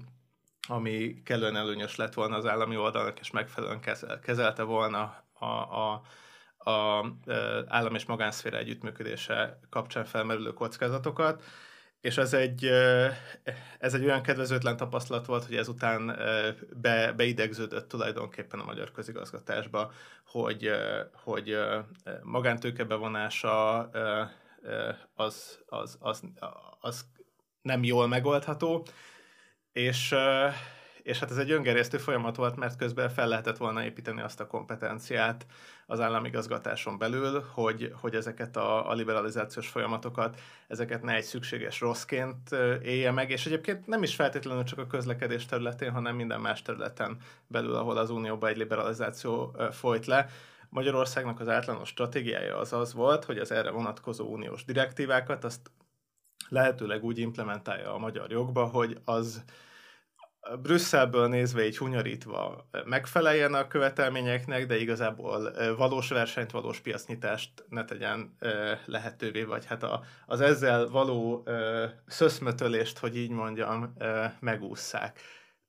ami 0.68 1.22
kellően 1.24 1.56
előnyös 1.56 1.96
lett 1.96 2.14
volna 2.14 2.36
az 2.36 2.46
állami 2.46 2.76
oldalnak, 2.76 3.20
és 3.20 3.30
megfelelően 3.30 3.80
kezel, 3.80 4.18
kezelte 4.18 4.62
volna 4.62 5.24
a, 5.38 5.44
a, 5.44 6.02
a, 6.56 6.70
a 6.70 7.04
állam 7.66 7.94
és 7.94 8.04
magánszféra 8.04 8.58
együttműködése 8.58 9.58
kapcsán 9.70 10.04
felmerülő 10.04 10.52
kockázatokat, 10.52 11.42
és 12.00 12.16
ez 12.16 12.34
egy, 12.34 12.64
ez 13.78 13.94
egy 13.94 14.04
olyan 14.04 14.22
kedvezőtlen 14.22 14.76
tapasztalat 14.76 15.26
volt, 15.26 15.44
hogy 15.44 15.56
ezután 15.56 16.06
be, 16.80 17.12
beidegződött 17.12 17.88
tulajdonképpen 17.88 18.60
a 18.60 18.64
magyar 18.64 18.90
közigazgatásba, 18.90 19.92
hogy, 20.26 20.70
hogy 21.12 21.58
magántőke 22.22 22.84
bevonása 22.84 23.78
az, 25.14 25.58
az, 25.66 25.96
az, 26.00 26.22
az 26.80 27.04
nem 27.62 27.84
jól 27.84 28.08
megoldható, 28.08 28.86
és 29.72 30.14
és 31.06 31.18
hát 31.18 31.30
ez 31.30 31.36
egy 31.36 31.50
öngerjesztő 31.50 31.98
folyamat 31.98 32.36
volt, 32.36 32.56
mert 32.56 32.76
közben 32.76 33.08
fel 33.08 33.28
lehetett 33.28 33.56
volna 33.56 33.84
építeni 33.84 34.20
azt 34.20 34.40
a 34.40 34.46
kompetenciát 34.46 35.46
az 35.86 36.00
államigazgatáson 36.00 36.98
belül, 36.98 37.44
hogy, 37.52 37.92
hogy 38.00 38.14
ezeket 38.14 38.56
a, 38.56 38.90
a 38.90 38.94
liberalizációs 38.94 39.68
folyamatokat, 39.68 40.40
ezeket 40.68 41.02
ne 41.02 41.14
egy 41.14 41.24
szükséges 41.24 41.80
rosszként 41.80 42.52
élje 42.82 43.10
meg, 43.10 43.30
és 43.30 43.46
egyébként 43.46 43.86
nem 43.86 44.02
is 44.02 44.14
feltétlenül 44.14 44.64
csak 44.64 44.78
a 44.78 44.86
közlekedés 44.86 45.46
területén, 45.46 45.90
hanem 45.90 46.16
minden 46.16 46.40
más 46.40 46.62
területen 46.62 47.16
belül, 47.46 47.74
ahol 47.74 47.96
az 47.96 48.10
Unióban 48.10 48.50
egy 48.50 48.56
liberalizáció 48.56 49.56
folyt 49.70 50.06
le. 50.06 50.28
Magyarországnak 50.68 51.40
az 51.40 51.48
általános 51.48 51.88
stratégiája 51.88 52.58
az 52.58 52.72
az 52.72 52.94
volt, 52.94 53.24
hogy 53.24 53.38
az 53.38 53.50
erre 53.50 53.70
vonatkozó 53.70 54.26
uniós 54.26 54.64
direktívákat 54.64 55.44
azt 55.44 55.70
lehetőleg 56.48 57.04
úgy 57.04 57.18
implementálja 57.18 57.94
a 57.94 57.98
magyar 57.98 58.30
jogba, 58.30 58.64
hogy 58.64 59.00
az 59.04 59.44
Brüsszelből 60.62 61.28
nézve 61.28 61.66
így 61.66 61.78
hunyarítva 61.78 62.68
megfeleljen 62.84 63.54
a 63.54 63.66
követelményeknek, 63.66 64.66
de 64.66 64.76
igazából 64.78 65.52
valós 65.76 66.08
versenyt, 66.08 66.50
valós 66.50 66.80
piacnyitást 66.80 67.50
ne 67.68 67.84
tegyen 67.84 68.36
lehetővé, 68.84 69.42
vagy 69.42 69.66
hát 69.66 69.82
a, 69.82 70.02
az 70.26 70.40
ezzel 70.40 70.88
való 70.88 71.48
szöszmötölést, 72.06 72.98
hogy 72.98 73.16
így 73.16 73.30
mondjam, 73.30 73.96
megússzák. 74.40 75.20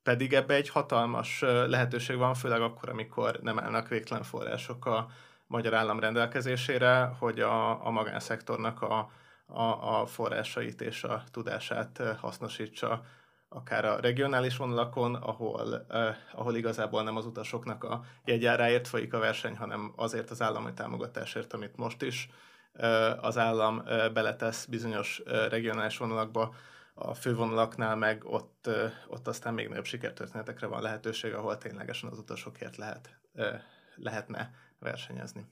Pedig 0.02 0.32
ebbe 0.32 0.54
egy 0.54 0.68
hatalmas 0.68 1.40
lehetőség 1.66 2.16
van, 2.16 2.34
főleg 2.34 2.60
akkor, 2.60 2.88
amikor 2.88 3.38
nem 3.42 3.58
állnak 3.58 3.88
végtelen 3.88 4.22
források 4.22 4.86
a 4.86 5.08
magyar 5.46 5.74
állam 5.74 6.00
rendelkezésére, 6.00 7.10
hogy 7.18 7.40
a, 7.40 7.86
a 7.86 7.90
magánszektornak 7.90 8.82
a, 8.82 9.10
a, 9.46 10.00
a 10.00 10.06
forrásait 10.06 10.80
és 10.80 11.04
a 11.04 11.22
tudását 11.30 12.02
hasznosítsa 12.20 13.02
akár 13.48 13.84
a 13.84 14.00
regionális 14.00 14.56
vonalakon, 14.56 15.14
ahol, 15.14 15.86
eh, 15.88 16.16
ahol 16.32 16.56
igazából 16.56 17.02
nem 17.02 17.16
az 17.16 17.26
utasoknak 17.26 17.84
a 17.84 18.04
jegyáráért 18.24 18.88
folyik 18.88 19.14
a 19.14 19.18
verseny, 19.18 19.56
hanem 19.56 19.92
azért 19.96 20.30
az 20.30 20.42
állami 20.42 20.72
támogatásért, 20.72 21.52
amit 21.52 21.76
most 21.76 22.02
is 22.02 22.28
eh, 22.72 23.24
az 23.24 23.38
állam 23.38 23.82
eh, 23.86 24.10
beletesz 24.10 24.64
bizonyos 24.64 25.22
eh, 25.26 25.48
regionális 25.48 25.96
vonalakba, 25.96 26.54
a 26.98 27.14
fővonalaknál 27.14 27.96
meg 27.96 28.24
ott, 28.24 28.66
eh, 28.66 28.92
ott 29.08 29.28
aztán 29.28 29.54
még 29.54 29.68
nagyobb 29.68 29.84
sikertörténetekre 29.84 30.66
van 30.66 30.82
lehetőség, 30.82 31.34
ahol 31.34 31.58
ténylegesen 31.58 32.10
az 32.10 32.18
utasokért 32.18 32.76
lehet, 32.76 33.18
eh, 33.34 33.60
lehetne 33.94 34.50
versenyezni. 34.78 35.46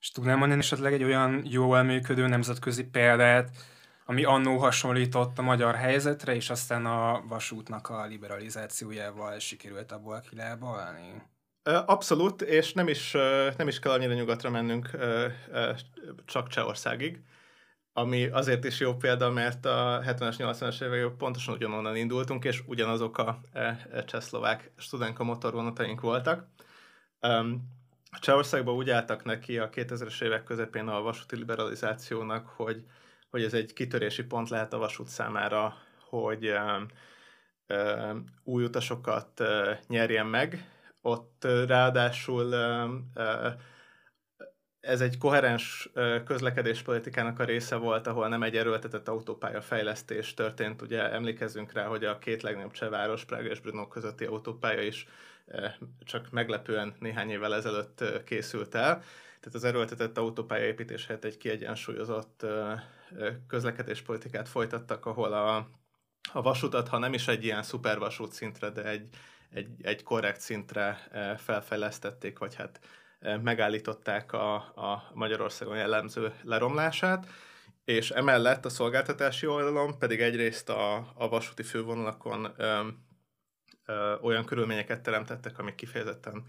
És 0.00 0.10
tudnám 0.10 0.38
mondani 0.38 0.60
esetleg 0.60 0.92
egy 0.92 1.02
olyan 1.02 1.42
jól 1.44 1.82
működő 1.82 2.26
nemzetközi 2.26 2.84
példát, 2.84 3.50
ami 4.04 4.24
annó 4.24 4.58
hasonlított 4.58 5.38
a 5.38 5.42
magyar 5.42 5.74
helyzetre, 5.74 6.34
és 6.34 6.50
aztán 6.50 6.86
a 6.86 7.22
vasútnak 7.26 7.88
a 7.88 8.04
liberalizációjával 8.06 9.38
sikerült 9.38 9.92
abból 9.92 10.20
kilábalni? 10.30 11.22
Abszolút, 11.86 12.42
és 12.42 12.72
nem 12.72 12.88
is, 12.88 13.12
nem 13.56 13.68
is 13.68 13.78
kell 13.78 13.92
annyira 13.92 14.12
nyugatra 14.12 14.50
mennünk 14.50 14.90
csak 16.24 16.48
Csehországig, 16.48 17.22
ami 17.92 18.26
azért 18.26 18.64
is 18.64 18.80
jó 18.80 18.94
példa, 18.94 19.30
mert 19.30 19.66
a 19.66 20.02
70-es, 20.06 20.34
80-as 20.38 20.82
években 20.82 21.16
pontosan 21.16 21.54
ugyanonnan 21.54 21.96
indultunk, 21.96 22.44
és 22.44 22.62
ugyanazok 22.66 23.18
a 23.18 23.40
csehszlovák 24.06 24.72
studenka 24.76 25.24
motorvonataink 25.24 26.00
voltak. 26.00 26.46
Csehországban 28.20 28.74
úgy 28.74 28.90
álltak 28.90 29.24
neki 29.24 29.58
a 29.58 29.70
2000-es 29.70 30.22
évek 30.22 30.44
közepén 30.44 30.88
a 30.88 31.02
vasúti 31.02 31.36
liberalizációnak, 31.36 32.46
hogy 32.46 32.84
hogy 33.34 33.42
ez 33.42 33.54
egy 33.54 33.72
kitörési 33.72 34.24
pont 34.24 34.48
lehet 34.48 34.72
a 34.72 34.78
vasút 34.78 35.08
számára, 35.08 35.76
hogy 36.08 36.54
új 38.44 38.64
utasokat 38.64 39.42
nyerjen 39.88 40.26
meg. 40.26 40.68
Ott 41.00 41.46
ráadásul 41.66 42.54
ez 44.80 45.00
egy 45.00 45.18
koherens 45.18 45.90
közlekedéspolitikának 46.24 47.38
a 47.38 47.44
része 47.44 47.76
volt, 47.76 48.06
ahol 48.06 48.28
nem 48.28 48.42
egy 48.42 48.56
erőltetett 48.56 49.08
autópálya 49.08 49.60
fejlesztés 49.60 50.34
történt. 50.34 50.82
Ugye 50.82 51.10
emlékezzünk 51.10 51.72
rá, 51.72 51.84
hogy 51.84 52.04
a 52.04 52.18
két 52.18 52.42
legnagyobb 52.42 52.72
cseh 52.72 52.90
város, 52.90 53.24
Prága 53.24 53.48
és 53.48 53.60
Brno 53.60 53.88
közötti 53.88 54.24
autópálya 54.24 54.82
is 54.82 55.08
csak 56.04 56.30
meglepően 56.30 56.94
néhány 56.98 57.30
évvel 57.30 57.54
ezelőtt 57.54 58.04
készült 58.24 58.74
el. 58.74 59.02
Tehát 59.40 59.54
az 59.54 59.64
erőltetett 59.64 60.18
autópálya 60.18 60.66
építés 60.66 61.08
egy 61.08 61.36
kiegyensúlyozott 61.36 62.46
közlekedéspolitikát 63.46 64.48
folytattak, 64.48 65.06
ahol 65.06 65.32
a, 65.32 65.56
a 66.32 66.42
vasutat, 66.42 66.88
ha 66.88 66.98
nem 66.98 67.14
is 67.14 67.28
egy 67.28 67.44
ilyen 67.44 67.62
szupervasút 67.62 68.32
szintre, 68.32 68.70
de 68.70 68.84
egy, 68.84 69.08
egy, 69.50 69.68
egy 69.82 70.02
korrekt 70.02 70.40
szintre 70.40 71.08
felfejlesztették, 71.38 72.38
vagy 72.38 72.54
hát 72.54 72.80
megállították 73.42 74.32
a, 74.32 74.54
a 74.54 75.10
Magyarországon 75.14 75.76
jellemző 75.76 76.32
leromlását, 76.42 77.26
és 77.84 78.10
emellett 78.10 78.64
a 78.64 78.68
szolgáltatási 78.68 79.46
oldalon 79.46 79.98
pedig 79.98 80.20
egyrészt 80.20 80.68
a, 80.68 81.12
a 81.14 81.28
vasúti 81.28 81.62
fővonalakon 81.62 82.54
ö, 82.56 82.88
ö, 83.86 84.14
olyan 84.20 84.44
körülményeket 84.44 85.02
teremtettek, 85.02 85.58
amik 85.58 85.74
kifejezetten 85.74 86.44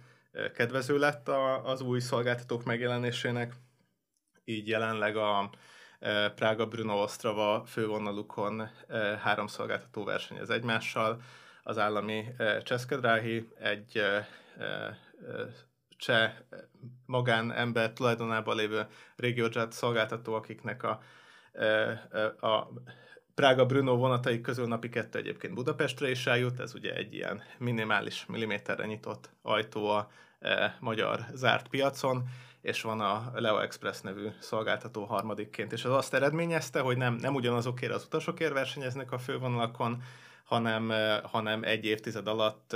kedvező 0.53 0.97
lett 0.97 1.27
a, 1.27 1.65
az 1.65 1.81
új 1.81 2.00
szolgáltatók 2.00 2.63
megjelenésének. 2.63 3.53
Így 4.43 4.67
jelenleg 4.67 5.15
a 5.15 5.50
Prága 6.35 6.65
Bruno 6.65 7.01
Ostrava 7.01 7.63
fővonalukon 7.65 8.69
három 9.21 9.47
szolgáltató 9.47 10.03
versenyez 10.03 10.50
egymással. 10.50 11.21
Az 11.63 11.77
állami 11.77 12.25
Cseszkedráhi 12.63 13.50
egy 13.59 14.01
cseh 15.97 16.33
magánember 17.05 17.93
tulajdonában 17.93 18.55
lévő 18.55 18.88
RegioJet 19.15 19.71
szolgáltató, 19.71 20.33
akiknek 20.33 20.83
a, 20.83 21.01
a 22.47 22.67
Prága 23.35 23.65
Bruno 23.65 23.95
vonatai 23.95 24.41
közül 24.41 24.67
napi 24.67 24.89
kettő 24.89 25.19
egyébként 25.19 25.53
Budapestre 25.53 26.09
is 26.09 26.27
eljut, 26.27 26.59
ez 26.59 26.74
ugye 26.74 26.93
egy 26.93 27.13
ilyen 27.13 27.43
minimális 27.57 28.25
milliméterre 28.25 28.85
nyitott 28.85 29.29
ajtó 29.41 29.89
a 29.89 30.12
e, 30.39 30.77
magyar 30.79 31.25
zárt 31.33 31.67
piacon, 31.67 32.24
és 32.65 32.81
van 32.81 33.01
a 33.01 33.31
Leo 33.34 33.60
Express 33.60 34.01
nevű 34.01 34.27
szolgáltató 34.39 35.03
harmadikként, 35.03 35.72
és 35.72 35.86
ez 35.86 35.91
azt 35.91 36.13
eredményezte, 36.13 36.79
hogy 36.79 36.98
nem, 36.98 37.13
nem 37.13 37.36
ugyanazokért 37.36 37.93
az 37.93 38.03
utasokért 38.03 38.53
versenyeznek 38.53 39.12
a 39.12 39.17
fővonalakon, 39.17 40.03
hanem, 40.43 40.91
hanem 41.24 41.63
egy 41.63 41.86
évtized 41.86 42.27
alatt 42.27 42.75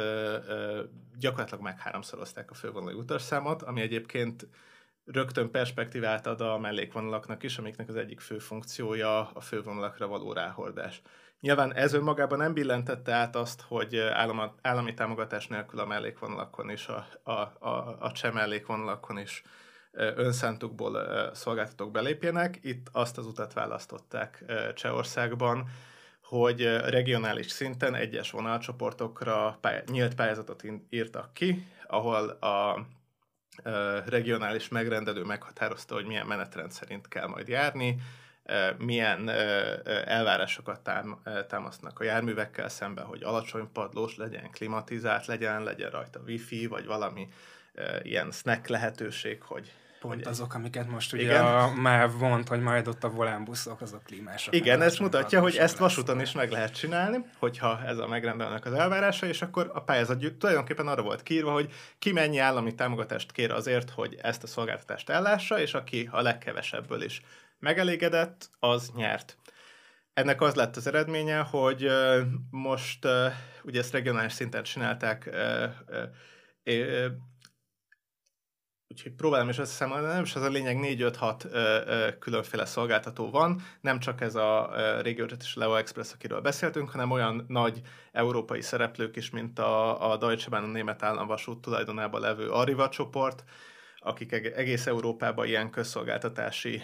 gyakorlatilag 1.20 1.64
meg 1.64 1.80
háromszorozták 1.80 2.52
a 2.52 2.54
fővonalai 2.54 2.94
utasszámot, 2.94 3.62
ami 3.62 3.82
egyébként 3.82 4.48
rögtön 5.06 5.52
perspektívát 5.52 6.28
ad 6.28 6.42
a 6.42 6.58
mellékvonalaknak 6.58 7.44
is, 7.44 7.58
amiknek 7.58 7.90
az 7.90 7.96
egyik 7.96 8.20
fő 8.20 8.38
funkciója 8.38 9.30
a 9.34 9.42
fővonalakra 9.42 10.08
való 10.08 10.34
ráhordás. 10.34 11.02
Nyilván 11.40 11.74
ez 11.74 11.94
önmagában 11.94 12.38
nem 12.38 12.54
billentette 12.54 13.14
át 13.14 13.36
azt, 13.36 13.62
hogy 13.62 13.98
állami, 13.98 14.42
állami 14.62 14.94
támogatás 14.94 15.48
nélkül 15.48 15.80
a 15.80 15.86
mellékvonalakon 15.86 16.70
is, 16.70 16.88
a, 16.88 17.08
a, 17.24 17.32
a, 17.68 17.98
a 18.00 18.12
cseh 18.12 18.34
mellékvonalakon 18.34 19.18
is 19.20 19.44
önszántukból 19.92 21.00
szolgáltatók 21.34 21.92
belépjenek. 21.92 22.60
Itt 22.62 22.88
azt 22.92 23.18
az 23.18 23.26
utat 23.26 23.54
választották 23.54 24.46
Csehországban, 24.76 25.70
hogy 26.24 26.62
regionális 26.64 27.52
szinten 27.52 27.96
egyes 27.96 28.32
vonalcsoportokra 28.32 29.58
pály- 29.62 29.84
nyílt 29.92 30.16
pályázatot 30.16 30.64
írtak 30.90 31.34
ki, 31.34 31.68
ahol 31.88 32.30
a 32.30 32.86
regionális 34.06 34.68
megrendelő 34.68 35.24
meghatározta, 35.24 35.94
hogy 35.94 36.06
milyen 36.06 36.26
menetrend 36.26 36.72
szerint 36.72 37.08
kell 37.08 37.28
majd 37.28 37.48
járni, 37.48 38.02
milyen 38.78 39.30
elvárásokat 40.06 40.90
támasznak 41.48 42.00
a 42.00 42.04
járművekkel 42.04 42.70
szemben, 42.70 43.06
hogy 43.06 43.24
alacsony 43.24 43.72
padlós 43.72 44.18
legyen, 44.18 44.52
klimatizált 44.52 45.26
legyen, 45.26 45.64
legyen 45.64 45.90
rajta 45.90 46.20
wifi, 46.26 46.68
vagy 46.68 46.86
valami 46.86 47.28
ilyen 48.02 48.32
snack 48.32 48.68
lehetőség, 48.68 49.42
hogy 49.42 49.72
Pont 50.00 50.14
hogy 50.14 50.28
azok, 50.28 50.54
amiket 50.54 50.88
most 50.88 51.14
ugye 51.14 51.24
igen. 51.24 51.46
a 51.46 51.74
MÁV 51.76 52.18
vont, 52.18 52.48
hogy 52.48 52.60
majd 52.60 52.88
ott 52.88 53.04
a 53.04 53.10
volánbuszok, 53.10 53.82
azok 53.82 54.04
klímások. 54.04 54.56
Igen, 54.56 54.82
ez 54.82 54.98
mutatja, 54.98 55.42
hogy 55.42 55.56
ezt 55.56 55.78
vasúton 55.78 56.22
is 56.22 56.32
meg 56.32 56.52
lehet 56.52 56.74
csinálni, 56.74 57.26
hogyha 57.40 57.84
ez 57.86 57.98
a 57.98 58.08
megrendelnek 58.08 58.66
az 58.66 58.74
elvárása, 58.74 59.26
és 59.26 59.42
akkor 59.42 59.72
a 59.74 59.82
pályázat 59.82 60.34
tulajdonképpen 60.38 60.88
arra 60.88 61.02
volt 61.02 61.24
kiírva, 61.24 61.52
hogy 61.52 61.74
ki 62.00 62.12
mennyi 62.12 62.38
állami 62.38 62.76
támogatást 62.76 63.32
kér 63.32 63.52
azért, 63.52 63.90
hogy 63.90 64.18
ezt 64.22 64.44
a 64.44 64.48
szolgáltatást 64.48 65.10
ellássa, 65.10 65.60
és 65.60 65.74
aki 65.74 66.10
a 66.12 66.22
legkevesebből 66.22 67.02
is 67.02 67.22
megelégedett, 67.60 68.50
az 68.60 68.92
nyert. 68.96 69.38
Ennek 70.14 70.42
az 70.42 70.56
lett 70.56 70.76
az 70.76 70.88
eredménye, 70.88 71.38
hogy 71.38 71.88
most 72.50 73.08
ugye 73.64 73.80
ezt 73.80 73.92
regionális 73.92 74.34
szinten 74.34 74.64
csinálták, 74.64 75.30
Úgyhogy 78.92 79.12
próbálom 79.12 79.50
is 79.50 79.58
összeszámolni, 79.58 80.06
nem 80.06 80.24
is 80.24 80.36
az 80.36 80.42
a 80.42 80.50
lényeg, 80.50 80.78
4-5-6 80.82 82.16
különféle 82.20 82.66
szolgáltató 82.66 83.30
van, 83.30 83.62
nem 83.82 84.00
csak 84.00 84.22
ez 84.22 84.36
a 84.36 84.70
Regiojet 85.02 85.42
és 85.42 85.56
Leo 85.56 85.76
Express, 85.76 86.14
akiről 86.14 86.42
beszéltünk, 86.42 86.90
hanem 86.90 87.12
olyan 87.12 87.46
nagy 87.48 87.82
európai 88.12 88.62
szereplők 88.62 89.16
is, 89.16 89.30
mint 89.30 89.60
a, 89.60 90.12
a 90.12 90.18
Deutsche 90.18 90.50
Bahn, 90.50 90.64
a 90.64 90.68
német 90.68 91.04
államvasút 91.04 91.62
tulajdonában 91.62 92.22
levő 92.22 92.50
Arriva 92.50 92.90
csoport, 92.90 93.44
akik 94.00 94.32
egész 94.32 94.88
Európában 94.88 95.48
ilyen 95.48 95.70
közszolgáltatási 95.70 96.82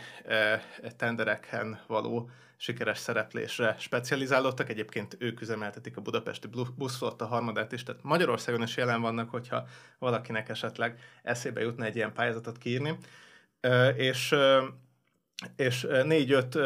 tendereken 0.97 1.79
való 1.87 2.29
sikeres 2.57 2.97
szereplésre 2.97 3.75
specializálódtak. 3.79 4.69
Egyébként 4.69 5.15
ők 5.19 5.41
üzemeltetik 5.41 5.97
a 5.97 6.01
budapesti 6.01 6.49
buszflotta 6.75 7.25
harmadát 7.25 7.71
is, 7.71 7.83
tehát 7.83 8.03
Magyarországon 8.03 8.61
is 8.61 8.77
jelen 8.77 9.01
vannak, 9.01 9.29
hogyha 9.29 9.67
valakinek 9.99 10.49
esetleg 10.49 10.99
eszébe 11.23 11.61
jutna 11.61 11.85
egy 11.85 11.95
ilyen 11.95 12.13
pályázatot 12.13 12.57
kiírni. 12.57 12.97
És 13.95 14.35
és 15.55 15.87
négy-öt 16.03 16.57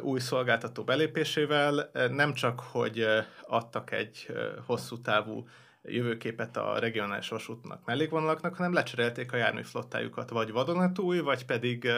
új 0.00 0.20
szolgáltató 0.20 0.84
belépésével 0.84 1.90
nem 2.10 2.34
csak, 2.34 2.60
hogy 2.60 3.06
adtak 3.42 3.90
egy 3.90 4.26
hosszú 4.66 5.00
távú 5.00 5.48
jövőképet 5.94 6.56
a 6.56 6.78
regionális 6.78 7.28
vasútnak, 7.28 7.84
mellékvonalaknak, 7.84 8.54
hanem 8.54 8.72
lecserélték 8.72 9.32
a 9.32 9.36
járműflottájukat, 9.36 10.30
vagy 10.30 10.52
vadonatúj, 10.52 11.18
vagy 11.18 11.46
pedig 11.46 11.88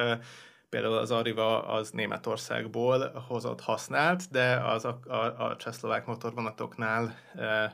például 0.69 0.97
az 0.97 1.11
Arriva 1.11 1.67
az 1.67 1.91
Németországból 1.91 3.25
hozott 3.29 3.61
használt, 3.61 4.31
de 4.31 4.55
az 4.55 4.85
a, 4.85 5.01
a, 5.07 5.15
a 5.15 5.57
csehszlovák 5.57 6.07
motorvonatoknál 6.07 7.15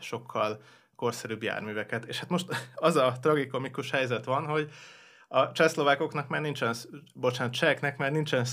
sokkal 0.00 0.61
korszerűbb 0.96 1.42
járműveket. 1.42 2.04
És 2.04 2.18
hát 2.18 2.28
most 2.28 2.46
az 2.74 2.96
a 2.96 3.16
tragikomikus 3.20 3.90
helyzet 3.90 4.24
van, 4.24 4.46
hogy 4.46 4.70
a 5.28 5.52
csehszlovákoknak 5.52 6.28
már 6.28 6.40
nincsen, 6.40 6.74
bocsánat, 7.14 7.52
cseheknek 7.52 7.96
már 7.96 8.12
nincsen 8.12 8.44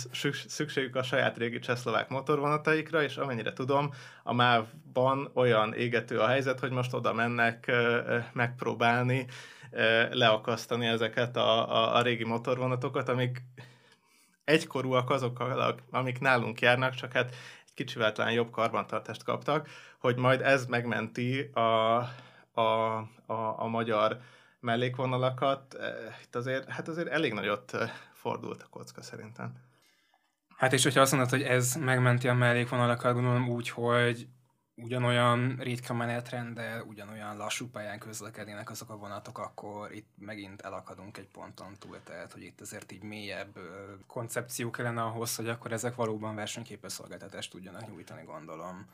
szükségük 0.47 0.95
a 0.95 1.03
saját 1.03 1.38
régi 1.38 1.59
csehszlovák 1.59 2.09
motorvonataikra, 2.09 3.03
és 3.03 3.17
amennyire 3.17 3.53
tudom, 3.53 3.93
a 4.23 4.33
MÁV-ban 4.33 5.31
olyan 5.33 5.73
égető 5.73 6.19
a 6.19 6.27
helyzet, 6.27 6.59
hogy 6.59 6.71
most 6.71 6.93
oda 6.93 7.13
mennek 7.13 7.71
megpróbálni 8.33 9.25
leakasztani 10.11 10.85
ezeket 10.85 11.35
a, 11.35 11.69
a, 11.75 11.95
a 11.95 12.01
régi 12.01 12.23
motorvonatokat, 12.23 13.09
amik 13.09 13.41
egykorúak 14.43 15.09
azok, 15.09 15.43
amik 15.91 16.19
nálunk 16.19 16.61
járnak, 16.61 16.93
csak 16.93 17.11
hát 17.11 17.29
egy 17.65 17.73
kicsivel 17.73 18.11
talán 18.11 18.31
jobb 18.31 18.51
karbantartást 18.51 19.23
kaptak, 19.23 19.69
hogy 19.99 20.15
majd 20.15 20.41
ez 20.41 20.65
megmenti 20.65 21.49
a, 21.53 21.59
a, 22.53 22.61
a, 23.25 23.55
a 23.57 23.67
magyar 23.67 24.19
mellékvonalakat. 24.65 25.73
Eh, 25.73 25.91
itt 26.23 26.36
azért, 26.36 26.69
hát 26.69 26.88
azért 26.88 27.08
elég 27.08 27.34
nagyot 27.34 27.73
eh, 27.73 27.89
fordult 28.13 28.63
a 28.63 28.67
kocka 28.69 29.01
szerintem. 29.01 29.54
Hát 30.58 30.73
és 30.73 30.84
hogyha 30.84 31.01
azt 31.01 31.12
mondod, 31.12 31.30
hogy 31.30 31.41
ez 31.41 31.75
megmenti 31.75 32.28
a 32.28 32.34
mellékvonalakat, 32.34 33.13
gondolom 33.13 33.49
úgy, 33.49 33.69
hogy 33.69 34.28
ugyanolyan 34.75 35.56
ritka 35.60 35.93
menetrenddel, 35.93 36.82
ugyanolyan 36.82 37.38
lassú 37.38 37.69
pályán 37.69 37.99
közlekednének 37.99 38.69
azok 38.69 38.89
a 38.89 38.97
vonatok, 38.97 39.38
akkor 39.38 39.93
itt 39.93 40.10
megint 40.17 40.62
elakadunk 40.62 41.17
egy 41.17 41.28
ponton 41.28 41.73
túl, 41.80 42.04
tehát 42.04 42.34
hogy 42.34 42.43
itt 42.43 42.62
azért 42.62 42.91
így 42.91 43.04
mélyebb 43.04 43.60
koncepció 44.08 44.69
kellene 44.69 45.01
ahhoz, 45.01 45.36
hogy 45.36 45.49
akkor 45.49 45.71
ezek 45.71 45.95
valóban 45.95 46.36
versenyképes 46.36 46.91
szolgáltatást 46.91 47.51
tudjanak 47.51 47.88
nyújtani, 47.88 48.23
gondolom. 48.23 48.86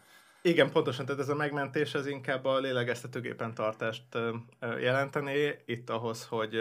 Igen, 0.42 0.72
pontosan, 0.72 1.06
tehát 1.06 1.22
ez 1.22 1.30
a 1.30 1.36
megmentés 1.36 1.94
ez 1.94 2.06
inkább 2.06 2.46
a 2.46 2.60
lélegeztetőgépen 2.60 3.54
tartást 3.54 4.04
jelenteni, 4.60 5.56
itt 5.66 5.90
ahhoz, 5.90 6.26
hogy 6.26 6.56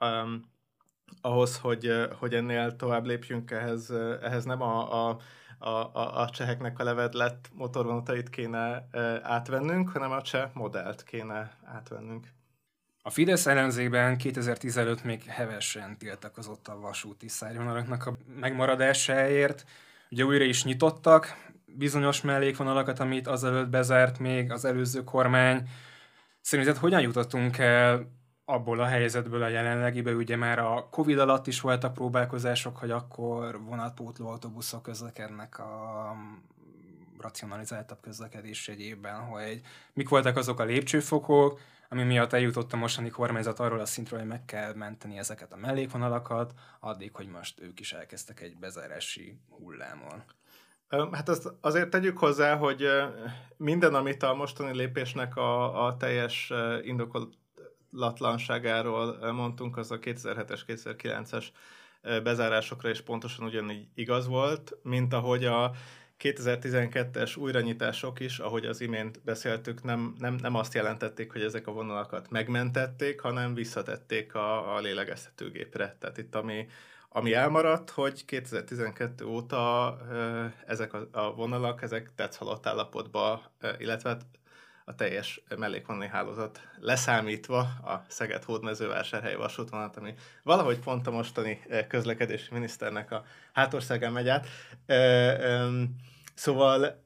um, 0.00 0.50
ahhoz, 1.20 1.58
hogy, 1.58 1.92
hogy 2.18 2.34
ennél 2.34 2.76
tovább 2.76 3.04
lépjünk, 3.04 3.50
ehhez, 3.50 3.90
ehhez 4.22 4.44
nem 4.44 4.62
a, 4.62 5.08
a 5.08 5.18
a, 5.58 5.68
a, 5.68 6.20
a 6.20 6.30
cseheknek 6.30 6.78
a 6.78 6.84
levedlett 6.84 7.50
motorvonatait 7.54 8.30
kéne 8.30 8.88
e, 8.90 9.20
átvennünk, 9.22 9.88
hanem 9.88 10.10
a 10.10 10.22
cseh 10.22 10.50
modellt 10.52 11.02
kéne 11.02 11.58
átvennünk. 11.64 12.26
A 13.02 13.10
Fidesz 13.10 13.46
ellenzében 13.46 14.16
2015 14.16 15.04
még 15.04 15.24
hevesen 15.24 15.98
tiltakozott 15.98 16.68
a 16.68 16.80
vasúti 16.80 17.28
szárvonalaknak 17.28 18.06
a 18.06 18.16
megmaradásáért. 18.40 19.64
Ugye 20.10 20.24
újra 20.24 20.44
is 20.44 20.64
nyitottak 20.64 21.52
bizonyos 21.78 22.20
mellékvonalakat, 22.20 23.00
amit 23.00 23.26
azelőtt 23.26 23.68
bezárt 23.68 24.18
még 24.18 24.50
az 24.50 24.64
előző 24.64 25.04
kormány. 25.04 25.68
Szerinted 26.40 26.76
hogyan 26.76 27.00
jutottunk 27.00 27.58
el 27.58 28.16
abból 28.44 28.80
a 28.80 28.86
helyzetből 28.86 29.42
a 29.42 29.48
jelenlegibe, 29.48 30.12
ugye 30.12 30.36
már 30.36 30.58
a 30.58 30.88
Covid 30.90 31.18
alatt 31.18 31.46
is 31.46 31.60
voltak 31.60 31.94
próbálkozások, 31.94 32.76
hogy 32.76 32.90
akkor 32.90 33.62
vonatpótló 33.62 34.28
autóbuszok 34.28 34.82
közlekednek 34.82 35.58
a 35.58 36.16
racionalizáltabb 37.18 38.00
közlekedés 38.00 38.68
egyében, 38.68 39.20
hogy 39.20 39.60
mik 39.92 40.08
voltak 40.08 40.36
azok 40.36 40.60
a 40.60 40.64
lépcsőfokok, 40.64 41.60
ami 41.88 42.02
miatt 42.02 42.32
eljutott 42.32 42.72
a 42.72 42.76
mostani 42.76 43.08
kormányzat 43.08 43.58
arról 43.58 43.80
a 43.80 43.86
szintről, 43.86 44.18
hogy 44.18 44.28
meg 44.28 44.44
kell 44.44 44.74
menteni 44.74 45.18
ezeket 45.18 45.52
a 45.52 45.56
mellékvonalakat, 45.56 46.54
addig, 46.80 47.14
hogy 47.14 47.28
most 47.28 47.60
ők 47.60 47.80
is 47.80 47.92
elkezdtek 47.92 48.40
egy 48.40 48.56
bezárási 48.56 49.40
hullámon. 49.48 50.22
Hát 50.88 51.28
azt 51.28 51.52
azért 51.60 51.90
tegyük 51.90 52.18
hozzá, 52.18 52.56
hogy 52.56 52.86
minden, 53.56 53.94
amit 53.94 54.22
a 54.22 54.34
mostani 54.34 54.76
lépésnek 54.76 55.36
a, 55.36 55.86
a 55.86 55.96
teljes 55.96 56.52
indokolatlanságáról 56.82 59.32
mondtunk, 59.32 59.76
az 59.76 59.90
a 59.90 59.98
2007-es, 59.98 60.60
2009-es 60.66 61.46
bezárásokra 62.22 62.90
is 62.90 63.00
pontosan 63.00 63.46
ugyanígy 63.46 63.86
igaz 63.94 64.26
volt, 64.26 64.76
mint 64.82 65.12
ahogy 65.12 65.44
a 65.44 65.72
2012-es 66.18 67.38
újranyitások 67.38 68.20
is, 68.20 68.38
ahogy 68.38 68.66
az 68.66 68.80
imént 68.80 69.20
beszéltük, 69.24 69.82
nem, 69.82 70.14
nem, 70.18 70.34
nem 70.34 70.54
azt 70.54 70.74
jelentették, 70.74 71.32
hogy 71.32 71.42
ezek 71.42 71.66
a 71.66 71.72
vonalakat 71.72 72.30
megmentették, 72.30 73.20
hanem 73.20 73.54
visszatették 73.54 74.34
a, 74.34 74.76
a 74.76 74.80
lélegeztetőgépre. 74.80 75.96
Tehát 76.00 76.18
itt 76.18 76.34
ami, 76.34 76.66
ami 77.18 77.34
elmaradt, 77.34 77.90
hogy 77.90 78.24
2012 78.24 79.24
óta 79.24 79.96
ezek 80.66 80.92
a, 80.92 81.08
a 81.12 81.34
vonalak, 81.34 81.82
ezek 81.82 82.14
tetszhalott 82.14 82.66
állapotba, 82.66 83.42
illetve 83.78 84.08
hát 84.08 84.24
a 84.84 84.94
teljes 84.94 85.42
mellékvonali 85.56 86.06
hálózat 86.06 86.60
leszámítva 86.80 87.58
a 87.60 88.04
Szeged 88.08 88.44
Hódmezővásárhely 88.44 89.34
vasútvonalat, 89.34 89.96
ami 89.96 90.14
valahogy 90.42 90.78
pont 90.78 91.06
a 91.06 91.10
mostani 91.10 91.60
közlekedési 91.88 92.48
miniszternek 92.54 93.10
a 93.10 93.24
hátországán 93.52 94.12
megy 94.12 94.28
át. 94.28 94.46
Szóval 96.34 97.04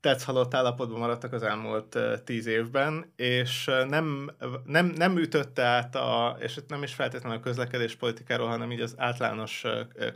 tetsz 0.00 0.24
halott 0.24 0.54
állapotban 0.54 0.98
maradtak 0.98 1.32
az 1.32 1.42
elmúlt 1.42 1.98
tíz 2.24 2.46
évben, 2.46 3.12
és 3.16 3.70
nem, 3.88 4.30
nem, 4.64 4.86
nem 4.86 5.18
ütötte 5.18 5.62
át, 5.62 5.94
a, 5.94 6.36
és 6.40 6.58
nem 6.68 6.82
is 6.82 6.94
feltétlenül 6.94 7.38
a 7.38 7.42
közlekedés 7.42 7.96
politikáról, 7.96 8.48
hanem 8.48 8.72
így 8.72 8.80
az 8.80 8.94
általános 8.96 9.64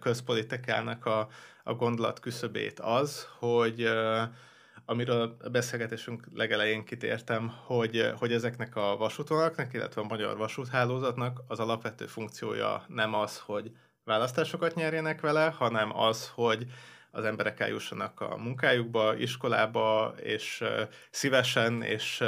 közpolitikának 0.00 1.06
a, 1.06 1.28
a 1.64 1.74
gondolat 1.74 2.20
küszöbét 2.20 2.80
az, 2.80 3.28
hogy 3.38 3.88
amiről 4.86 5.36
a 5.44 5.48
beszélgetésünk 5.48 6.26
legelején 6.34 6.84
kitértem, 6.84 7.52
hogy, 7.64 8.12
hogy 8.18 8.32
ezeknek 8.32 8.76
a 8.76 8.96
vasútvonalaknak, 8.96 9.74
illetve 9.74 10.00
a 10.00 10.06
magyar 10.08 10.36
vasúthálózatnak 10.36 11.40
az 11.46 11.58
alapvető 11.58 12.06
funkciója 12.06 12.84
nem 12.88 13.14
az, 13.14 13.38
hogy 13.38 13.70
választásokat 14.04 14.74
nyerjenek 14.74 15.20
vele, 15.20 15.54
hanem 15.58 15.98
az, 15.98 16.30
hogy 16.34 16.66
az 17.14 17.24
emberek 17.24 17.60
eljussanak 17.60 18.20
a 18.20 18.36
munkájukba, 18.36 19.16
iskolába, 19.16 20.14
és 20.22 20.64
szívesen 21.10 21.82
és 21.82 22.24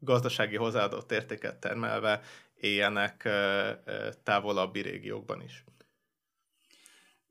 gazdasági 0.00 0.56
hozzáadott 0.56 1.12
értéket 1.12 1.56
termelve 1.56 2.20
éljenek 2.54 3.28
távolabbi 4.22 4.80
régiókban 4.80 5.42
is. 5.42 5.64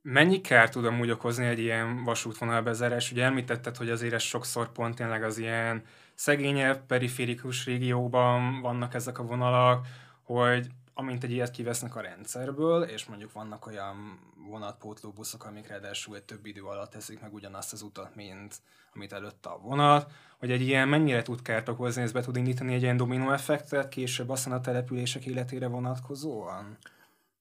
Mennyi 0.02 0.42
kár 0.42 0.70
tud 0.70 0.86
amúgy 0.86 1.10
okozni 1.10 1.46
egy 1.46 1.60
ilyen 1.60 2.04
vasútvonalbezárás? 2.04 3.12
Ugye 3.12 3.24
említetted, 3.24 3.78
hogy 3.78 3.90
azért 3.90 4.14
ez 4.14 4.22
sokszor 4.22 4.72
pont 4.72 4.96
tényleg 4.96 5.24
az 5.24 5.38
ilyen 5.38 5.84
szegényebb, 6.14 6.86
periférikus 6.86 7.66
régióban 7.66 8.62
vannak 8.62 8.94
ezek 8.94 9.20
a 9.20 9.24
vonalak, 9.24 9.88
hogy 10.24 10.68
amint 10.98 11.24
egy 11.24 11.32
ilyet 11.32 11.52
kivesznek 11.52 11.96
a 11.96 12.02
rendszerből, 12.02 12.84
és 12.84 13.06
mondjuk 13.06 13.32
vannak 13.32 13.66
olyan 13.66 14.20
vonatpótló 14.50 15.12
buszok, 15.12 15.46
amik 15.46 15.68
ráadásul 15.68 16.16
egy 16.16 16.24
több 16.24 16.46
idő 16.46 16.64
alatt 16.64 16.92
teszik 16.92 17.22
meg 17.22 17.34
ugyanazt 17.34 17.74
az 17.74 17.82
utat, 17.82 18.16
mint 18.16 18.56
amit 18.94 19.14
előtte 19.14 19.50
a 19.50 19.58
vonat, 19.58 20.12
hogy 20.40 20.52
egy 20.52 20.62
ilyen 20.62 20.88
mennyire 20.88 21.22
tud 21.22 21.42
kárt 21.42 21.70
okozni, 21.70 22.02
ez 22.02 22.12
be 22.12 22.22
tud 22.22 22.36
indítani 22.36 22.74
egy 22.74 22.82
ilyen 22.82 22.98
dominó 22.98 23.32
effektet 23.32 23.90
később 23.90 24.30
aztán 24.30 24.54
a 24.54 24.62
települések 24.62 25.26
életére 25.26 25.68
vonatkozóan? 25.68 26.78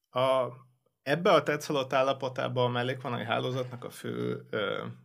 A, 0.09 0.47
Ebbe 1.05 1.31
a 1.31 1.43
tetszalott 1.43 1.93
állapotában 1.93 2.65
a 2.65 2.69
mellékvonali 2.69 3.23
hálózatnak 3.23 3.83
a 3.83 3.89
fő, 3.89 4.45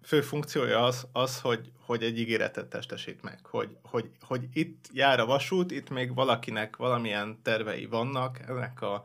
fő 0.03 0.21
funkciója 0.21 0.85
az, 0.85 1.07
az 1.13 1.41
hogy, 1.41 1.73
hogy 1.87 2.03
egy 2.03 2.19
ígéretet 2.19 2.67
testesít 2.67 3.23
meg, 3.23 3.39
hogy, 3.43 3.77
hogy, 3.83 4.11
hogy 4.21 4.49
itt 4.53 4.85
jár 4.93 5.21
a 5.21 5.27
vasút, 5.27 5.71
itt 5.71 5.91
még 5.91 6.15
valakinek 6.15 6.77
valamilyen 6.77 7.39
tervei 7.43 7.87
vannak, 7.87 8.39
ennek 8.49 8.83
a, 8.83 9.03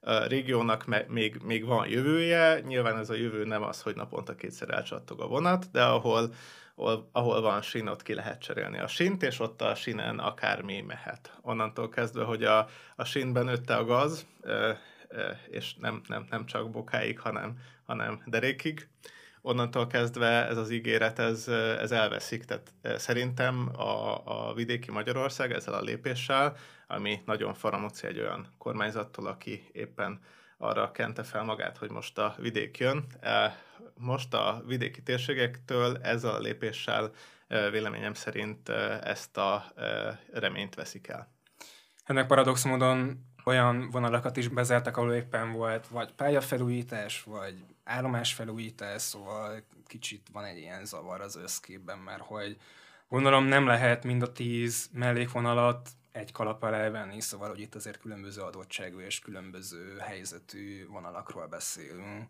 a 0.00 0.22
régiónak 0.26 1.08
még, 1.08 1.40
még 1.44 1.64
van 1.64 1.88
jövője, 1.88 2.60
nyilván 2.60 2.98
ez 2.98 3.10
a 3.10 3.14
jövő 3.14 3.44
nem 3.44 3.62
az, 3.62 3.82
hogy 3.82 3.94
naponta 3.94 4.34
kétszer 4.34 4.70
elcsattog 4.70 5.20
a 5.20 5.26
vonat, 5.26 5.70
de 5.70 5.82
ahol, 5.82 6.32
ahol, 6.74 7.08
ahol 7.12 7.40
van 7.40 7.62
sín, 7.62 7.86
ott 7.86 8.02
ki 8.02 8.14
lehet 8.14 8.40
cserélni 8.40 8.78
a 8.78 8.86
sínt, 8.86 9.22
és 9.22 9.40
ott 9.40 9.62
a 9.62 9.74
sínen 9.74 10.18
akármi 10.18 10.80
mehet. 10.80 11.38
Onnantól 11.42 11.88
kezdve, 11.88 12.24
hogy 12.24 12.44
a, 12.44 12.68
a 12.96 13.04
sínben 13.04 13.44
nőtte 13.44 13.76
a 13.76 13.84
gaz, 13.84 14.26
és 15.50 15.74
nem, 15.74 16.00
nem, 16.08 16.26
nem 16.30 16.46
csak 16.46 16.70
bokáig, 16.70 17.20
hanem, 17.20 17.58
hanem 17.84 18.22
derékig. 18.26 18.88
Onnantól 19.40 19.86
kezdve 19.86 20.46
ez 20.46 20.56
az 20.56 20.70
ígéret, 20.70 21.18
ez, 21.18 21.48
ez 21.78 21.92
elveszik. 21.92 22.44
Tehát 22.44 22.72
szerintem 23.00 23.70
a, 23.76 24.20
a 24.24 24.54
vidéki 24.54 24.90
Magyarország 24.90 25.52
ezzel 25.52 25.74
a 25.74 25.80
lépéssel, 25.80 26.56
ami 26.86 27.22
nagyon 27.26 27.54
faramúci 27.54 28.06
egy 28.06 28.18
olyan 28.18 28.46
kormányzattól, 28.58 29.26
aki 29.26 29.68
éppen 29.72 30.20
arra 30.58 30.90
kente 30.90 31.22
fel 31.22 31.42
magát, 31.44 31.76
hogy 31.76 31.90
most 31.90 32.18
a 32.18 32.34
vidék 32.38 32.78
jön. 32.78 33.06
Most 33.94 34.34
a 34.34 34.62
vidéki 34.66 35.02
térségektől 35.02 35.98
ezzel 36.02 36.34
a 36.34 36.38
lépéssel 36.38 37.10
véleményem 37.48 38.14
szerint 38.14 38.68
ezt 39.02 39.36
a 39.36 39.72
reményt 40.32 40.74
veszik 40.74 41.08
el. 41.08 41.32
Ennek 42.04 42.26
paradox 42.26 42.64
módon 42.64 43.27
olyan 43.48 43.90
vonalakat 43.90 44.36
is 44.36 44.48
bezártak, 44.48 44.96
ahol 44.96 45.14
éppen 45.14 45.52
volt 45.52 45.86
vagy 45.86 46.12
pályafelújítás, 46.12 47.22
vagy 47.22 47.54
állomásfelújítás, 47.84 49.02
szóval 49.02 49.62
kicsit 49.86 50.26
van 50.32 50.44
egy 50.44 50.58
ilyen 50.58 50.84
zavar 50.84 51.20
az 51.20 51.36
összképben, 51.36 51.98
mert 51.98 52.22
hogy 52.22 52.56
gondolom 53.08 53.44
nem 53.44 53.66
lehet 53.66 54.04
mind 54.04 54.22
a 54.22 54.32
tíz 54.32 54.88
mellékvonalat 54.92 55.88
egy 56.12 56.32
kalap 56.32 56.62
alá 56.62 56.78
elvenni, 56.78 57.20
szóval 57.20 57.48
hogy 57.48 57.60
itt 57.60 57.74
azért 57.74 58.00
különböző 58.00 58.40
adottságú 58.40 59.00
és 59.00 59.18
különböző 59.18 59.96
helyzetű 59.98 60.86
vonalakról 60.86 61.46
beszélünk. 61.46 62.28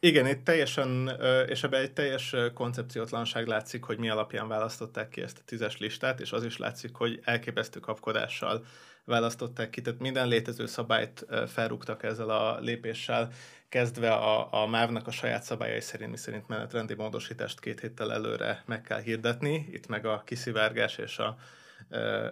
Igen, 0.00 0.26
itt 0.26 0.44
teljesen, 0.44 1.10
és 1.48 1.62
ebben 1.62 1.80
egy 1.80 1.92
teljes 1.92 2.34
koncepciótlanság 2.54 3.46
látszik, 3.46 3.84
hogy 3.84 3.98
mi 3.98 4.08
alapján 4.08 4.48
választották 4.48 5.08
ki 5.08 5.20
ezt 5.20 5.38
a 5.38 5.42
tízes 5.44 5.78
listát, 5.78 6.20
és 6.20 6.32
az 6.32 6.44
is 6.44 6.56
látszik, 6.56 6.94
hogy 6.94 7.20
elképesztő 7.24 7.80
kapkodással 7.80 8.64
választották 9.08 9.70
ki, 9.70 9.80
tehát 9.80 10.00
minden 10.00 10.28
létező 10.28 10.66
szabályt 10.66 11.26
felrúgtak 11.46 12.02
ezzel 12.02 12.30
a 12.30 12.58
lépéssel, 12.60 13.30
kezdve 13.68 14.12
a, 14.12 14.62
a 14.62 14.66
MÁV-nak 14.66 15.06
a 15.06 15.10
saját 15.10 15.42
szabályai 15.42 15.80
szerint, 15.80 16.10
miszerint 16.10 16.48
menetrendi 16.48 16.94
módosítást 16.94 17.60
két 17.60 17.80
héttel 17.80 18.12
előre 18.12 18.62
meg 18.66 18.80
kell 18.80 19.00
hirdetni, 19.00 19.68
itt 19.70 19.86
meg 19.86 20.06
a 20.06 20.22
kiszivárgás 20.24 20.98
és 20.98 21.18
a 21.18 21.36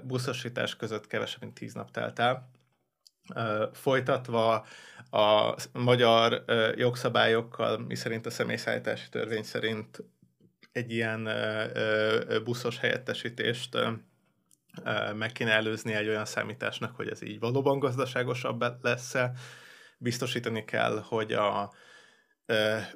buszosítás 0.02 0.76
között 0.76 1.06
kevesebb, 1.06 1.40
mint 1.40 1.54
tíz 1.54 1.74
nap 1.74 1.90
telt 1.90 2.18
el. 2.18 2.50
Folytatva 3.72 4.66
a 5.10 5.54
magyar 5.72 6.44
jogszabályokkal, 6.76 7.78
miszerint 7.78 8.26
a 8.26 8.30
személyszállítási 8.30 9.08
törvény 9.08 9.42
szerint 9.42 10.02
egy 10.72 10.92
ilyen 10.92 11.28
buszos 12.44 12.78
helyettesítést 12.78 13.78
meg 15.14 15.32
kéne 15.32 15.52
előzni 15.52 15.92
egy 15.92 16.08
olyan 16.08 16.24
számításnak, 16.24 16.96
hogy 16.96 17.08
ez 17.08 17.22
így 17.22 17.38
valóban 17.38 17.78
gazdaságosabb 17.78 18.64
lesz-e. 18.82 19.32
Biztosítani 19.98 20.64
kell, 20.64 21.04
hogy 21.08 21.32
a 21.32 21.72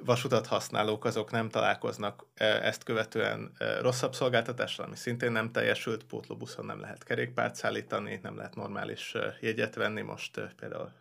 vasutat 0.05 0.47
használók 0.47 1.05
azok 1.05 1.31
nem 1.31 1.49
találkoznak 1.49 2.25
ezt 2.35 2.83
követően 2.83 3.51
rosszabb 3.81 4.13
szolgáltatással, 4.13 4.85
ami 4.85 4.95
szintén 4.95 5.31
nem 5.31 5.51
teljesült, 5.51 6.03
pótlóbuszon 6.03 6.65
nem 6.65 6.79
lehet 6.79 7.03
kerékpárt 7.03 7.55
szállítani, 7.55 8.19
nem 8.23 8.37
lehet 8.37 8.55
normális 8.55 9.15
jegyet 9.39 9.75
venni, 9.75 10.01
most 10.01 10.41
például 10.59 10.91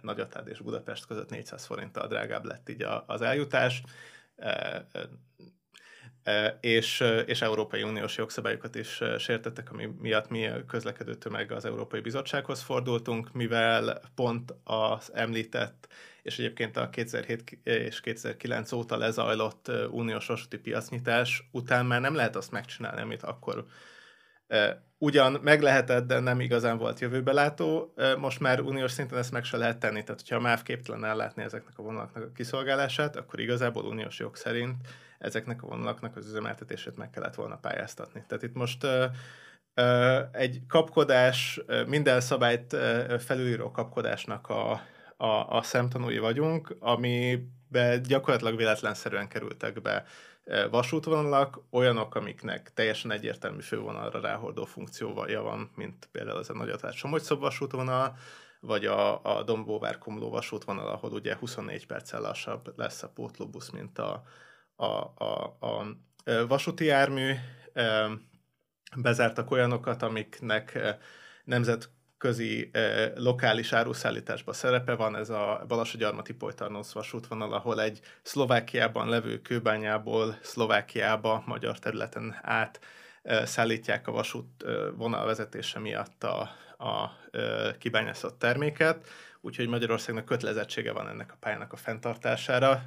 Nagyatád 0.00 0.48
és 0.48 0.60
Budapest 0.60 1.06
között 1.06 1.30
400 1.30 1.64
forinttal 1.64 2.06
drágább 2.06 2.44
lett 2.44 2.68
így 2.68 2.86
az 3.06 3.22
eljutás 3.22 3.82
és, 6.60 7.04
és 7.26 7.42
Európai 7.42 7.82
Uniós 7.82 8.16
jogszabályokat 8.16 8.74
is 8.74 9.02
sértettek, 9.18 9.70
ami 9.70 9.88
miatt 9.98 10.28
mi 10.28 10.48
közlekedő 10.66 11.14
tömeg 11.14 11.52
az 11.52 11.64
Európai 11.64 12.00
Bizottsághoz 12.00 12.60
fordultunk, 12.60 13.32
mivel 13.32 14.00
pont 14.14 14.54
az 14.64 15.10
említett, 15.14 15.88
és 16.22 16.38
egyébként 16.38 16.76
a 16.76 16.90
2007 16.90 17.58
és 17.62 18.00
2009 18.00 18.72
óta 18.72 18.96
lezajlott 18.96 19.70
uniós 19.90 20.26
vasúti 20.26 20.58
piacnyitás 20.58 21.48
után 21.52 21.86
már 21.86 22.00
nem 22.00 22.14
lehet 22.14 22.36
azt 22.36 22.50
megcsinálni, 22.50 23.00
amit 23.00 23.22
akkor 23.22 23.64
ugyan 24.98 25.38
meg 25.42 25.62
lehetett, 25.62 26.06
de 26.06 26.18
nem 26.18 26.40
igazán 26.40 26.78
volt 26.78 27.00
jövőbelátó. 27.00 27.94
Most 28.18 28.40
már 28.40 28.60
uniós 28.60 28.90
szinten 28.90 29.18
ezt 29.18 29.32
meg 29.32 29.44
se 29.44 29.56
lehet 29.56 29.78
tenni. 29.78 30.02
Tehát, 30.02 30.20
hogyha 30.20 30.36
a 30.36 30.40
MÁV 30.40 30.62
képtelen 30.62 31.04
ellátni 31.04 31.42
ezeknek 31.42 31.78
a 31.78 31.82
vonalaknak 31.82 32.24
a 32.24 32.32
kiszolgálását, 32.32 33.16
akkor 33.16 33.40
igazából 33.40 33.84
uniós 33.84 34.18
jog 34.18 34.36
szerint 34.36 34.76
ezeknek 35.20 35.62
a 35.62 35.66
vonalaknak 35.66 36.16
az 36.16 36.26
üzemeltetését 36.26 36.96
meg 36.96 37.10
kellett 37.10 37.34
volna 37.34 37.56
pályáztatni. 37.56 38.24
Tehát 38.28 38.42
itt 38.42 38.54
most 38.54 38.86
egy 40.32 40.60
kapkodás, 40.68 41.60
minden 41.86 42.20
szabályt 42.20 42.76
felülíró 43.18 43.70
kapkodásnak 43.70 44.48
a, 44.48 44.80
a, 45.16 45.56
a 45.56 45.62
szemtanúi 45.62 46.18
vagyunk, 46.18 46.76
amibe 46.78 47.98
gyakorlatilag 48.02 48.56
véletlenszerűen 48.56 49.28
kerültek 49.28 49.82
be 49.82 50.04
vasútvonalak, 50.70 51.60
olyanok, 51.70 52.14
amiknek 52.14 52.72
teljesen 52.74 53.10
egyértelmű 53.10 53.60
fővonalra 53.60 54.20
ráhordó 54.20 54.64
funkciója 54.64 55.42
van, 55.42 55.70
mint 55.74 56.08
például 56.12 56.38
ez 56.38 56.50
a 56.50 56.54
Nagyatát 56.54 56.92
Somogyszob 56.92 57.40
vasútvonal, 57.40 58.16
vagy 58.60 58.86
a, 58.86 59.24
a 59.24 59.42
Dombóvár 59.42 59.98
Komló 59.98 60.30
vasútvonal, 60.30 60.88
ahol 60.88 61.12
ugye 61.12 61.36
24 61.36 61.86
perccel 61.86 62.20
lassabb 62.20 62.72
lesz 62.76 63.02
a 63.02 63.08
pótlóbusz, 63.08 63.70
mint 63.70 63.98
a, 63.98 64.22
a, 64.80 65.14
a, 65.24 65.56
a 65.60 65.96
vasúti 66.48 66.84
jármű. 66.84 67.34
Bezártak 68.96 69.50
olyanokat, 69.50 70.02
amiknek 70.02 70.78
nemzet 71.44 71.90
közi 72.20 72.68
eh, 72.72 73.12
lokális 73.16 73.72
áruszállításban 73.72 74.54
szerepe 74.54 74.94
van, 74.94 75.16
ez 75.16 75.30
a 75.30 75.64
Balassagyarmati 75.68 76.32
Polytarnosz 76.32 76.92
vasútvonal, 76.92 77.52
ahol 77.52 77.80
egy 77.80 78.00
Szlovákiában 78.22 79.08
levő 79.08 79.40
kőbányából 79.40 80.38
Szlovákiába, 80.42 81.42
magyar 81.46 81.78
területen 81.78 82.38
át 82.42 82.80
szállítják 83.44 84.08
a 84.08 84.12
vasút 84.12 84.62
eh, 84.62 84.74
vonal 84.96 85.26
vezetése 85.26 85.78
miatt 85.78 86.24
a, 86.24 86.50
a 86.80 87.18
kibányászott 87.78 88.38
terméket, 88.38 89.08
úgyhogy 89.40 89.68
Magyarországnak 89.68 90.24
kötelezettsége 90.24 90.92
van 90.92 91.08
ennek 91.08 91.32
a 91.32 91.36
pályának 91.40 91.72
a 91.72 91.76
fenntartására. 91.76 92.82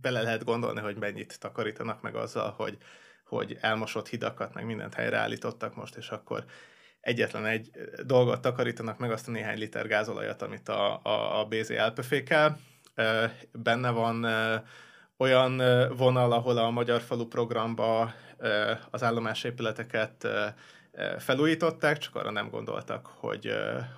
Bele 0.00 0.22
lehet 0.22 0.44
gondolni, 0.44 0.80
hogy 0.80 0.96
mennyit 0.96 1.40
takarítanak 1.40 2.02
meg 2.02 2.14
azzal, 2.14 2.50
hogy 2.50 2.78
hogy 3.26 3.58
elmosott 3.60 4.08
hidakat, 4.08 4.54
meg 4.54 4.66
mindent 4.66 4.94
helyreállítottak 4.94 5.74
most, 5.74 5.96
és 5.96 6.08
akkor 6.08 6.44
egyetlen 7.00 7.46
egy 7.46 7.70
dolgot 8.04 8.40
takarítanak 8.40 8.98
meg, 8.98 9.10
azt 9.10 9.28
a 9.28 9.30
néhány 9.30 9.58
liter 9.58 9.86
gázolajat, 9.86 10.42
amit 10.42 10.68
a, 10.68 11.00
a, 11.02 11.40
a 11.40 11.44
BZ 11.44 11.70
elpöfékel. 11.70 12.58
Benne 13.52 13.90
van 13.90 14.26
olyan 15.16 15.62
vonal, 15.96 16.32
ahol 16.32 16.58
a 16.58 16.70
Magyar 16.70 17.00
Falu 17.00 17.26
programba 17.26 18.14
az 18.90 19.02
állomásépületeket 19.02 20.28
felújították, 21.18 21.98
csak 21.98 22.14
arra 22.14 22.30
nem 22.30 22.50
gondoltak, 22.50 23.06
hogy, 23.06 23.52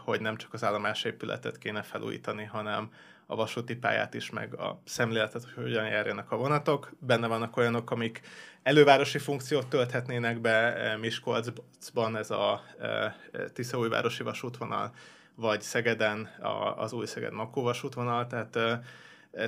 hogy 0.05 0.21
nem 0.21 0.37
csak 0.37 0.53
az 0.53 0.65
állomásépületet 0.65 1.59
kéne 1.59 1.83
felújítani, 1.83 2.45
hanem 2.45 2.91
a 3.27 3.37
vasúti 3.37 3.77
pályát 3.77 4.15
is, 4.15 4.31
meg 4.31 4.55
a 4.55 4.81
szemléletet, 4.85 5.43
hogy 5.43 5.65
hogyan 5.65 5.87
járjanak 5.87 6.33
a 6.33 6.37
vonatok. 6.37 6.93
Benne 6.99 7.27
vannak 7.27 7.57
olyanok, 7.57 7.91
amik 7.91 8.21
elővárosi 8.63 9.19
funkciót 9.19 9.69
tölthetnének 9.69 10.41
be 10.41 10.97
Miskolcban, 11.01 12.17
ez 12.17 12.31
a 12.31 12.63
Tiszaújvárosi 13.53 14.23
vasútvonal, 14.23 14.93
vagy 15.35 15.61
Szegeden 15.61 16.29
az 16.77 16.93
új 16.93 17.07
Szeged 17.07 17.33
Makó 17.33 17.63
vasútvonal, 17.63 18.27
tehát 18.27 18.57
eh, 18.57 18.79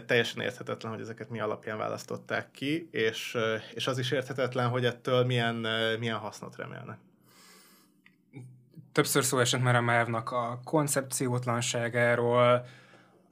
teljesen 0.06 0.42
érthetetlen, 0.42 0.92
hogy 0.92 1.00
ezeket 1.00 1.30
mi 1.30 1.40
alapján 1.40 1.78
választották 1.78 2.50
ki, 2.50 2.88
és, 2.90 3.36
és 3.74 3.86
az 3.86 3.98
is 3.98 4.10
érthetetlen, 4.10 4.68
hogy 4.68 4.84
ettől 4.84 5.24
milyen, 5.24 5.66
milyen 5.98 6.18
hasznot 6.18 6.56
remélnek. 6.56 6.98
Többször 8.92 9.24
szó 9.24 9.38
esett 9.38 9.62
már 9.62 9.76
a 9.76 9.80
MÁV-nak 9.80 10.30
a 10.30 10.60
koncepciótlanságáról, 10.64 12.64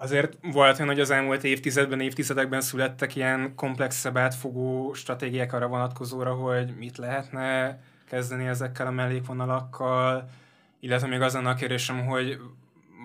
Azért 0.01 0.37
volt 0.42 0.79
olyan, 0.79 0.92
hogy 0.92 1.01
az 1.01 1.11
elmúlt 1.11 1.44
évtizedben, 1.44 2.01
évtizedekben 2.01 2.61
születtek 2.61 3.16
ilyen 3.16 3.55
komplexebb 3.55 4.16
átfogó 4.16 4.92
stratégiák 4.94 5.53
arra 5.53 5.66
vonatkozóra, 5.66 6.35
hogy 6.35 6.75
mit 6.77 6.97
lehetne 6.97 7.79
kezdeni 8.09 8.47
ezekkel 8.47 8.87
a 8.87 8.90
mellékvonalakkal, 8.90 10.29
illetve 10.81 11.07
még 11.07 11.21
azon 11.21 11.47
a 11.47 11.55
kérdésem, 11.55 12.07
hogy 12.07 12.40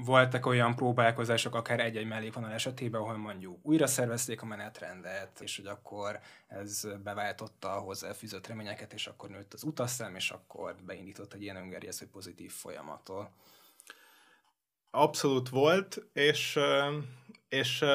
voltak 0.02 0.46
olyan 0.46 0.76
próbálkozások, 0.76 1.56
akár 1.56 1.80
egy-egy 1.80 2.08
mellékvonal 2.08 2.52
esetében, 2.52 3.02
ahol 3.02 3.18
mondjuk 3.18 3.60
újra 3.62 3.88
szervezték 3.88 4.42
a 4.42 4.46
menetrendet, 4.46 5.42
és 5.42 5.56
hogy 5.56 5.66
akkor 5.66 6.20
ez 6.48 6.88
beváltotta 7.04 7.76
a 7.76 7.80
hozzáfűzött 7.80 8.48
reményeket, 8.48 8.94
és 8.94 9.08
akkor 9.08 9.30
nőtt 9.30 9.54
az 9.54 9.64
utasszám, 9.64 10.16
és 10.16 10.32
akkor 10.32 10.76
beindított 10.86 11.34
egy 11.34 11.42
ilyen 11.42 11.56
öngerjező 11.56 12.08
pozitív 12.08 12.52
folyamatot. 12.52 13.30
Abszolút 14.92 15.50
volt, 15.50 16.08
és, 16.14 16.60
és 17.50 17.86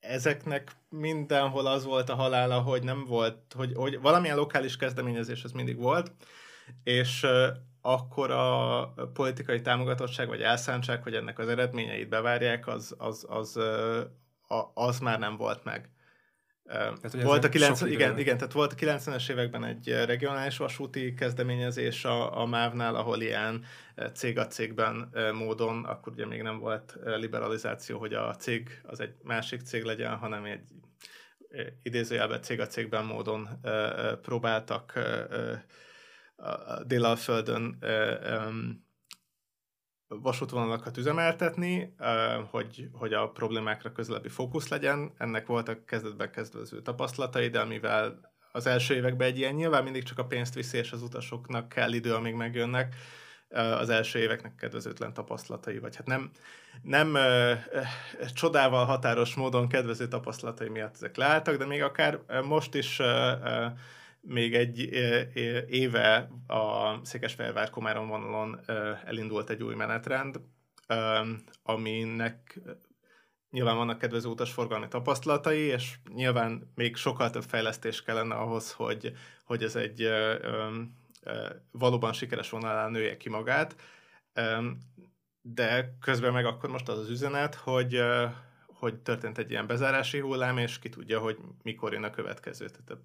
ezeknek 0.00 0.72
mindenhol 0.88 1.66
az 1.66 1.84
volt 1.84 2.08
a 2.08 2.14
halála, 2.14 2.60
hogy 2.60 2.82
nem 2.82 3.04
volt, 3.04 3.52
hogy, 3.56 3.72
hogy 3.74 4.00
valamilyen 4.00 4.36
lokális 4.36 4.76
kezdeményezés 4.76 5.44
ez 5.44 5.52
mindig 5.52 5.76
volt, 5.76 6.12
és 6.82 7.26
akkor 7.86 8.30
a 8.30 8.86
politikai 9.12 9.60
támogatottság 9.60 10.28
vagy 10.28 10.42
elszántság, 10.42 11.02
hogy 11.02 11.14
ennek 11.14 11.38
az 11.38 11.48
eredményeit 11.48 12.08
bevárják, 12.08 12.66
az, 12.66 12.94
az, 12.98 13.26
az, 13.28 13.56
az, 14.46 14.66
az 14.74 14.98
már 14.98 15.18
nem 15.18 15.36
volt 15.36 15.64
meg. 15.64 15.88
Tehát, 16.66 17.22
volt 17.22 17.44
a 17.44 17.48
90, 17.48 17.90
igen, 17.90 18.18
igen, 18.18 18.36
tehát 18.36 18.52
volt 18.52 18.72
a 18.72 18.76
90-es 18.76 19.30
években 19.30 19.64
egy 19.64 19.88
regionális 19.88 20.56
vasúti 20.56 21.14
kezdeményezés 21.14 22.04
a, 22.04 22.40
a 22.40 22.46
MÁV-nál, 22.46 22.94
ahol 22.94 23.20
ilyen 23.20 23.64
cég 24.14 24.38
a 24.38 24.46
cégben 24.46 25.12
módon, 25.34 25.84
akkor 25.84 26.12
ugye 26.12 26.26
még 26.26 26.42
nem 26.42 26.58
volt 26.58 26.98
liberalizáció, 27.04 27.98
hogy 27.98 28.14
a 28.14 28.34
cég 28.34 28.80
az 28.82 29.00
egy 29.00 29.14
másik 29.22 29.60
cég 29.60 29.82
legyen, 29.82 30.16
hanem 30.16 30.44
egy 30.44 30.68
idézőjelben 31.82 32.42
cég 32.42 32.60
a 32.60 32.66
cégben 32.66 33.04
módon 33.04 33.48
próbáltak 34.22 34.98
Délalföldön 36.86 37.78
vasútvonalakat 40.08 40.96
üzemeltetni, 40.96 41.94
hogy, 42.50 42.88
hogy 42.92 43.12
a 43.12 43.28
problémákra 43.28 43.92
közelebbi 43.92 44.28
fókusz 44.28 44.68
legyen. 44.68 45.12
Ennek 45.18 45.46
voltak 45.46 45.86
kezdetben 45.86 46.30
kezdvező 46.30 46.82
tapasztalatai, 46.82 47.48
de 47.48 47.64
mivel 47.64 48.32
az 48.52 48.66
első 48.66 48.94
években 48.94 49.28
egy 49.28 49.38
ilyen 49.38 49.54
nyilván 49.54 49.82
mindig 49.82 50.02
csak 50.02 50.18
a 50.18 50.26
pénzt 50.26 50.54
viszi, 50.54 50.78
és 50.78 50.92
az 50.92 51.02
utasoknak 51.02 51.68
kell 51.68 51.92
idő, 51.92 52.14
amíg 52.14 52.34
megjönnek, 52.34 52.94
az 53.54 53.88
első 53.88 54.18
éveknek 54.18 54.54
kedvezőtlen 54.54 55.12
tapasztalatai, 55.12 55.78
vagy 55.78 55.96
hát 55.96 56.06
nem, 56.06 56.30
nem 56.82 57.14
ö, 57.14 57.52
ö, 57.70 57.80
csodával 58.34 58.84
határos 58.84 59.34
módon 59.34 59.68
kedvező 59.68 60.08
tapasztalatai 60.08 60.68
miatt 60.68 60.94
ezek 60.94 61.16
leálltak, 61.16 61.56
de 61.56 61.66
még 61.66 61.82
akár 61.82 62.20
most 62.44 62.74
is 62.74 62.98
ö, 62.98 63.32
ö, 63.44 63.66
még 64.26 64.54
egy 64.54 64.78
éve 65.68 66.30
a 66.46 66.98
Székesfehérvár-Komárom 67.04 68.08
vonalon 68.08 68.60
elindult 69.04 69.50
egy 69.50 69.62
új 69.62 69.74
menetrend, 69.74 70.40
aminek 71.62 72.60
nyilván 73.50 73.76
vannak 73.76 73.98
kedvező 73.98 74.28
utasforgalmi 74.28 74.88
tapasztalatai, 74.88 75.58
és 75.58 75.94
nyilván 76.14 76.72
még 76.74 76.96
sokkal 76.96 77.30
több 77.30 77.42
fejlesztés 77.42 78.02
kellene 78.02 78.34
ahhoz, 78.34 78.72
hogy, 78.72 79.12
hogy 79.44 79.62
ez 79.62 79.76
egy 79.76 80.08
valóban 81.70 82.12
sikeres 82.12 82.50
vonalán 82.50 82.90
nője 82.90 83.16
ki 83.16 83.28
magát. 83.28 83.76
De 85.42 85.96
közben 86.00 86.32
meg 86.32 86.44
akkor 86.44 86.70
most 86.70 86.88
az 86.88 86.98
az 86.98 87.08
üzenet, 87.08 87.54
hogy, 87.54 88.00
hogy 88.66 88.94
történt 88.94 89.38
egy 89.38 89.50
ilyen 89.50 89.66
bezárási 89.66 90.18
hullám, 90.18 90.58
és 90.58 90.78
ki 90.78 90.88
tudja, 90.88 91.18
hogy 91.18 91.38
mikor 91.62 91.92
jön 91.92 92.04
a 92.04 92.10
következő. 92.10 92.66
Tehát, 92.68 93.02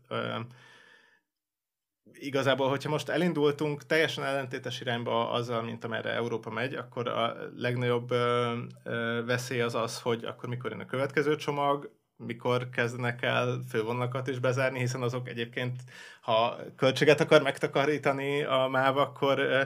igazából, 2.13 2.69
hogyha 2.69 2.89
most 2.89 3.09
elindultunk 3.09 3.85
teljesen 3.85 4.23
ellentétes 4.23 4.81
irányba 4.81 5.31
azzal, 5.31 5.61
mint 5.61 5.83
amerre 5.83 6.09
Európa 6.09 6.49
megy, 6.49 6.73
akkor 6.73 7.07
a 7.07 7.35
legnagyobb 7.55 8.11
ö, 8.11 8.57
ö, 8.83 9.21
veszély 9.25 9.61
az 9.61 9.75
az, 9.75 10.01
hogy 10.01 10.23
akkor 10.23 10.49
mikor 10.49 10.71
jön 10.71 10.79
a 10.79 10.85
következő 10.85 11.35
csomag, 11.35 11.91
mikor 12.17 12.69
kezdenek 12.69 13.21
el 13.21 13.59
fővonalakat 13.69 14.27
is 14.27 14.39
bezárni, 14.39 14.79
hiszen 14.79 15.01
azok 15.01 15.27
egyébként, 15.27 15.81
ha 16.21 16.57
költséget 16.75 17.21
akar 17.21 17.41
megtakarítani 17.41 18.43
a 18.43 18.67
MÁV, 18.71 18.97
akkor 18.97 19.39
ö, 19.39 19.61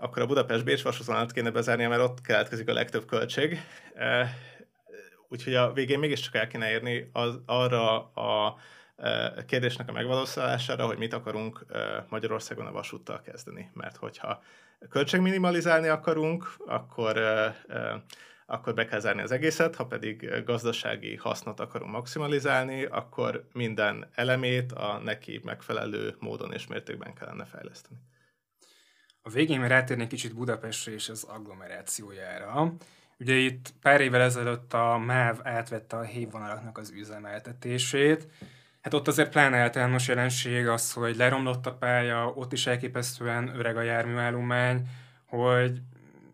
akkor 0.00 0.22
a 0.22 0.26
Budapest-Bécs 0.26 0.82
vasútvonalat 0.82 1.32
kéne 1.32 1.50
bezárni, 1.50 1.86
mert 1.86 2.02
ott 2.02 2.20
keletkezik 2.20 2.68
a 2.68 2.72
legtöbb 2.72 3.06
költség. 3.06 3.60
Úgyhogy 5.28 5.54
a 5.54 5.72
végén 5.72 5.98
mégiscsak 5.98 6.34
el 6.34 6.46
kéne 6.46 6.70
érni 6.70 7.10
az, 7.12 7.40
arra 7.46 8.12
a 8.12 8.56
kérdésnek 9.46 9.88
a 9.88 9.92
megvalósulására, 9.92 10.86
hogy 10.86 10.98
mit 10.98 11.12
akarunk 11.12 11.66
Magyarországon 12.08 12.66
a 12.66 12.72
vasúttal 12.72 13.20
kezdeni. 13.20 13.70
Mert 13.74 13.96
hogyha 13.96 14.42
költségminimalizálni 14.88 15.88
akarunk, 15.88 16.54
akkor 16.66 17.20
akkor 18.50 18.74
be 18.74 18.84
kell 18.84 18.98
zárni 18.98 19.22
az 19.22 19.30
egészet, 19.30 19.76
ha 19.76 19.86
pedig 19.86 20.42
gazdasági 20.44 21.16
hasznot 21.16 21.60
akarunk 21.60 21.90
maximalizálni, 21.90 22.84
akkor 22.84 23.48
minden 23.52 24.08
elemét 24.14 24.72
a 24.72 24.98
neki 25.04 25.40
megfelelő 25.44 26.16
módon 26.18 26.52
és 26.52 26.66
mértékben 26.66 27.14
kellene 27.14 27.44
fejleszteni. 27.44 28.00
A 29.22 29.30
végén 29.30 29.68
rátérnék 29.68 30.08
kicsit 30.08 30.34
Budapestre 30.34 30.92
és 30.92 31.08
az 31.08 31.24
agglomerációjára. 31.24 32.72
Ugye 33.18 33.34
itt 33.34 33.72
pár 33.80 34.00
évvel 34.00 34.20
ezelőtt 34.20 34.72
a 34.72 34.98
MÁV 34.98 35.38
átvette 35.42 35.96
a 35.96 36.02
hévvonalaknak 36.02 36.78
az 36.78 36.90
üzemeltetését. 36.90 38.28
Hát 38.80 38.94
ott 38.94 39.08
azért 39.08 39.30
pláne 39.30 39.56
általános 39.56 40.08
jelenség 40.08 40.68
az, 40.68 40.92
hogy 40.92 41.16
leromlott 41.16 41.66
a 41.66 41.74
pálya, 41.74 42.32
ott 42.34 42.52
is 42.52 42.66
elképesztően 42.66 43.48
öreg 43.48 43.76
a 43.76 43.82
járműállomány, 43.82 44.88
hogy 45.26 45.80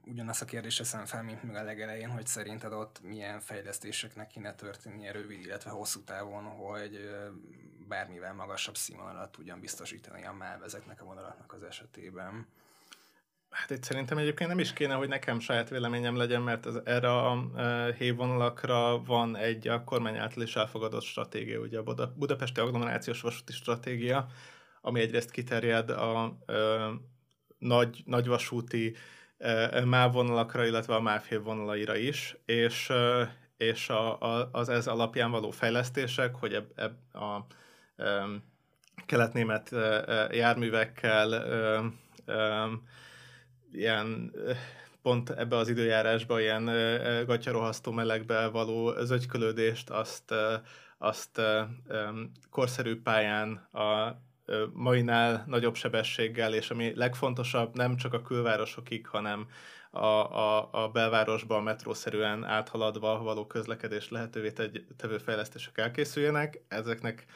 ugyanazt 0.04 0.42
a 0.42 0.44
kérdést 0.44 0.78
teszem 0.78 1.04
fel, 1.04 1.22
mint 1.22 1.42
még 1.42 1.56
a 1.56 1.62
legelején, 1.62 2.10
hogy 2.10 2.26
szerinted 2.26 2.72
ott 2.72 3.00
milyen 3.02 3.40
fejlesztéseknek 3.40 4.26
kéne 4.26 4.54
történnie 4.54 5.12
rövid, 5.12 5.40
illetve 5.40 5.70
hosszú 5.70 6.00
távon, 6.04 6.44
hogy 6.44 7.10
bármivel 7.88 8.34
magasabb 8.34 8.76
színvonalat 8.76 9.32
tudjan 9.32 9.60
biztosítani 9.60 10.24
a 10.24 10.32
MÁV 10.32 10.62
ezeknek 10.62 11.00
a 11.00 11.04
vonalaknak 11.04 11.52
az 11.52 11.62
esetében. 11.62 12.46
Hát 13.50 13.70
itt 13.70 13.82
szerintem 13.82 14.18
egyébként 14.18 14.48
nem 14.48 14.58
is 14.58 14.72
kéne, 14.72 14.94
hogy 14.94 15.08
nekem 15.08 15.40
saját 15.40 15.68
véleményem 15.68 16.16
legyen, 16.16 16.42
mert 16.42 16.66
ez, 16.66 16.74
erre 16.84 17.12
a 17.12 17.50
e, 17.56 18.12
van 19.06 19.36
egy 19.36 19.68
a 19.68 19.84
kormány 19.84 20.16
által 20.16 20.42
is 20.42 20.56
elfogadott 20.56 21.02
stratégia, 21.02 21.60
ugye 21.60 21.78
a 21.78 21.82
Buda, 21.82 22.12
Budapesti 22.16 22.60
Agglomerációs 22.60 23.20
Vasúti 23.20 23.52
Stratégia, 23.52 24.26
ami 24.80 25.00
egyrészt 25.00 25.30
kiterjed 25.30 25.90
a 25.90 26.38
e, 26.46 26.54
nagy, 27.58 28.02
nagyvasúti 28.04 28.96
e, 29.38 29.84
MÁV 29.84 30.14
illetve 30.54 30.94
a 30.94 31.00
MÁV 31.00 31.28
vonalaira 31.42 31.96
is, 31.96 32.36
és, 32.44 32.90
e, 32.90 33.36
és 33.56 33.88
a, 33.88 34.20
a, 34.20 34.48
az 34.52 34.68
ez 34.68 34.86
alapján 34.86 35.30
való 35.30 35.50
fejlesztések, 35.50 36.34
hogy 36.34 36.52
eb, 36.52 36.66
eb, 36.74 36.92
a 37.14 37.46
e, 37.96 38.24
keletnémet 39.06 39.72
e, 39.72 40.28
járművekkel 40.32 41.34
e, 41.34 41.82
e, 42.32 42.68
ilyen 43.76 44.32
pont 45.02 45.30
ebbe 45.30 45.56
az 45.56 45.68
időjárásba 45.68 46.40
ilyen 46.40 46.70
gatyarohasztó 47.26 47.92
melegbe 47.92 48.46
való 48.46 48.94
zögykölődést, 49.00 49.90
azt, 49.90 50.34
azt 50.98 51.40
korszerű 52.50 53.00
pályán 53.02 53.52
a 53.72 54.16
mainál 54.72 55.44
nagyobb 55.46 55.74
sebességgel, 55.74 56.54
és 56.54 56.70
ami 56.70 56.92
legfontosabb, 56.94 57.74
nem 57.74 57.96
csak 57.96 58.12
a 58.12 58.22
külvárosokig, 58.22 59.06
hanem 59.06 59.46
a, 59.90 60.06
a, 60.06 60.68
a 60.72 60.88
belvárosba 60.88 61.60
metrószerűen 61.60 62.44
áthaladva 62.44 63.18
való 63.22 63.46
közlekedés 63.46 64.10
lehetővé 64.10 64.52
tevő 64.96 65.18
fejlesztések 65.18 65.78
elkészüljenek. 65.78 66.60
Ezeknek 66.68 67.26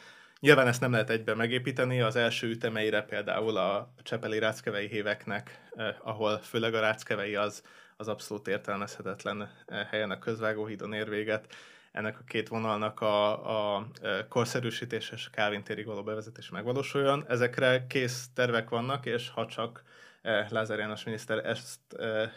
Nyilván 0.41 0.67
ezt 0.67 0.81
nem 0.81 0.91
lehet 0.91 1.09
egyben 1.09 1.37
megépíteni, 1.37 2.01
az 2.01 2.15
első 2.15 2.47
ütemeire 2.47 3.01
például 3.01 3.57
a 3.57 3.93
csepeli 4.03 4.39
ráckevei 4.39 4.87
héveknek, 4.87 5.69
eh, 5.75 5.95
ahol 6.07 6.37
főleg 6.37 6.73
a 6.73 6.79
ráckevei 6.79 7.35
az, 7.35 7.63
az 7.97 8.07
abszolút 8.07 8.47
értelmezhetetlen 8.47 9.41
eh, 9.65 9.87
helyen 9.89 10.11
a 10.11 10.19
közvágóhídon 10.19 10.93
ér 10.93 11.09
véget. 11.09 11.53
Ennek 11.91 12.19
a 12.19 12.23
két 12.27 12.47
vonalnak 12.47 13.01
a, 13.01 13.75
a 13.75 13.87
eh, 14.01 14.19
korszerűsítés 14.29 15.11
és 15.11 15.29
Kávin 15.31 15.63
térig 15.63 15.85
való 15.85 16.03
bevezetés 16.03 16.49
megvalósuljon. 16.49 17.25
Ezekre 17.27 17.87
kész 17.87 18.29
tervek 18.33 18.69
vannak, 18.69 19.05
és 19.05 19.29
ha 19.29 19.45
csak 19.45 19.83
eh, 20.21 20.49
Lázár 20.49 20.79
János 20.79 21.03
miniszter 21.03 21.45
ezt 21.45 21.93
eh, 21.93 22.29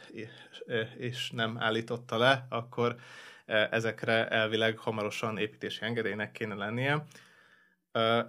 is 0.99 1.31
nem 1.31 1.57
állította 1.59 2.19
le, 2.19 2.47
akkor 2.49 2.97
ezekre 3.71 4.29
elvileg 4.29 4.79
hamarosan 4.79 5.39
építési 5.39 5.83
engedélynek 5.83 6.33
kéne 6.33 6.55
lennie 6.55 7.05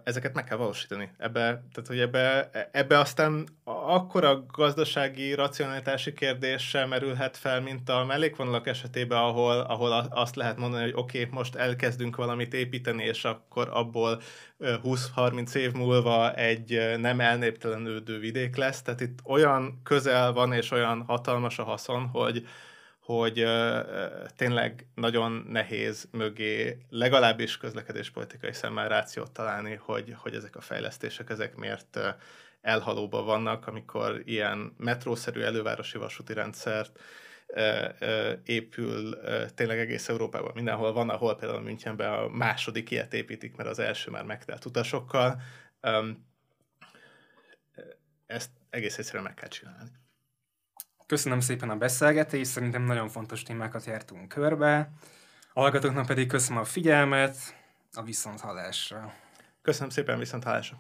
ezeket 0.04 0.34
meg 0.34 0.44
kell 0.44 0.58
valósítani. 0.58 1.12
Ebbe, 1.18 1.42
tehát, 1.42 1.88
hogy 1.88 2.00
ebbe, 2.00 2.50
ebbe 2.72 3.00
aztán 3.00 3.48
akkora 3.64 4.46
gazdasági, 4.52 5.34
racionalitási 5.34 6.14
kérdés 6.14 6.70
sem 6.70 6.90
merülhet 6.90 7.38
fel, 7.38 7.62
mint 7.62 7.90
a 7.90 8.06
mellékvonalak 8.06 8.68
esetében, 8.68 9.18
ahol, 9.18 9.60
ahol 9.60 9.92
azt 10.10 10.36
lehet 10.36 10.58
mondani, 10.58 10.84
hogy 10.84 10.94
oké, 10.96 11.20
okay, 11.20 11.32
most 11.34 11.56
elkezdünk 11.56 12.16
valamit 12.16 12.54
építeni, 12.54 13.04
és 13.04 13.24
akkor 13.24 13.70
abból 13.72 14.22
20-30 14.60 15.56
év 15.56 15.72
múlva 15.72 16.34
egy 16.34 16.96
nem 16.98 17.20
elnéptelenődő 17.20 18.20
vidék 18.20 18.56
lesz. 18.56 18.82
Tehát 18.82 19.02
itt 19.02 19.20
olyan 19.24 19.82
közel 19.84 20.34
van, 20.34 20.54
és 20.54 20.72
olyan 20.72 21.04
hatalmas 21.08 21.60
a 21.60 21.64
haszon, 21.64 22.08
hogy, 22.08 22.48
hogy 23.06 23.44
uh, 23.44 23.80
tényleg 24.36 24.88
nagyon 24.96 25.46
nehéz 25.50 26.08
mögé 26.12 26.78
legalábbis 26.90 27.58
közlekedéspolitikai 27.58 28.54
szemmel 28.54 28.88
rációt 28.88 29.32
találni, 29.32 29.76
hogy, 29.76 30.16
hogy 30.18 30.36
ezek 30.36 30.56
a 30.56 30.62
fejlesztések, 30.62 31.30
ezek 31.30 31.56
miért 31.56 32.00
elhalóba 32.62 33.24
vannak, 33.24 33.68
amikor 33.68 34.22
ilyen 34.24 34.74
metrószerű 34.78 35.42
elővárosi 35.42 35.98
vasúti 35.98 36.34
rendszert 36.34 37.00
épül 38.44 39.18
tényleg 39.56 39.80
egész 39.80 40.10
Európában 40.10 40.52
mindenhol 40.54 40.94
van, 40.94 41.10
ahol 41.10 41.36
például 41.36 41.62
Münchenben 41.62 42.14
a 42.14 42.28
második 42.28 42.92
ilyet 42.92 43.14
építik, 43.14 43.56
mert 43.56 43.70
az 43.70 43.80
első 43.80 44.12
már 44.12 44.24
megtelt 44.24 44.66
utasokkal. 44.66 45.42
Ezt 48.26 48.50
egész 48.70 48.98
egyszerűen 48.98 49.24
meg 49.24 49.34
kell 49.34 49.50
csinálni. 49.50 49.90
Köszönöm 51.08 51.40
szépen 51.40 51.70
a 51.70 51.76
beszélgetést, 51.76 52.52
szerintem 52.52 52.84
nagyon 52.84 53.10
fontos 53.10 53.44
témákat 53.44 53.86
jártunk 53.86 54.28
körbe. 54.28 54.92
A 55.54 55.60
hallgatóknak 55.60 56.06
pedig 56.06 56.28
köszönöm 56.28 56.62
a 56.62 56.66
figyelmet, 56.66 57.36
a 57.94 58.04
viszonthallásra. 58.04 59.14
Köszönöm 59.62 59.90
szépen, 59.90 60.20
viszonthallásra. 60.20 60.78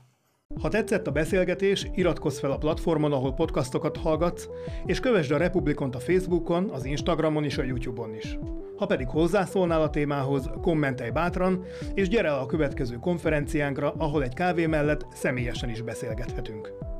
Ha 0.61 0.69
tetszett 0.69 1.07
a 1.07 1.11
beszélgetés, 1.11 1.87
iratkozz 1.93 2.39
fel 2.39 2.51
a 2.51 2.57
platformon, 2.57 3.11
ahol 3.11 3.33
podcastokat 3.33 3.97
hallgatsz, 3.97 4.47
és 4.85 4.99
kövesd 4.99 5.31
a 5.31 5.37
Republikont 5.37 5.95
a 5.95 5.99
Facebookon, 5.99 6.69
az 6.69 6.85
Instagramon 6.85 7.43
és 7.43 7.57
a 7.57 7.63
YouTube-on 7.63 8.13
is. 8.13 8.37
Ha 8.77 8.85
pedig 8.85 9.07
hozzászólnál 9.07 9.81
a 9.81 9.89
témához, 9.89 10.49
kommentelj 10.61 11.09
bátran, 11.09 11.65
és 11.93 12.07
gyere 12.07 12.27
el 12.27 12.39
a 12.39 12.45
következő 12.45 12.95
konferenciánkra, 12.95 13.93
ahol 13.97 14.23
egy 14.23 14.33
kávé 14.33 14.65
mellett 14.65 15.05
személyesen 15.13 15.69
is 15.69 15.81
beszélgethetünk. 15.81 16.94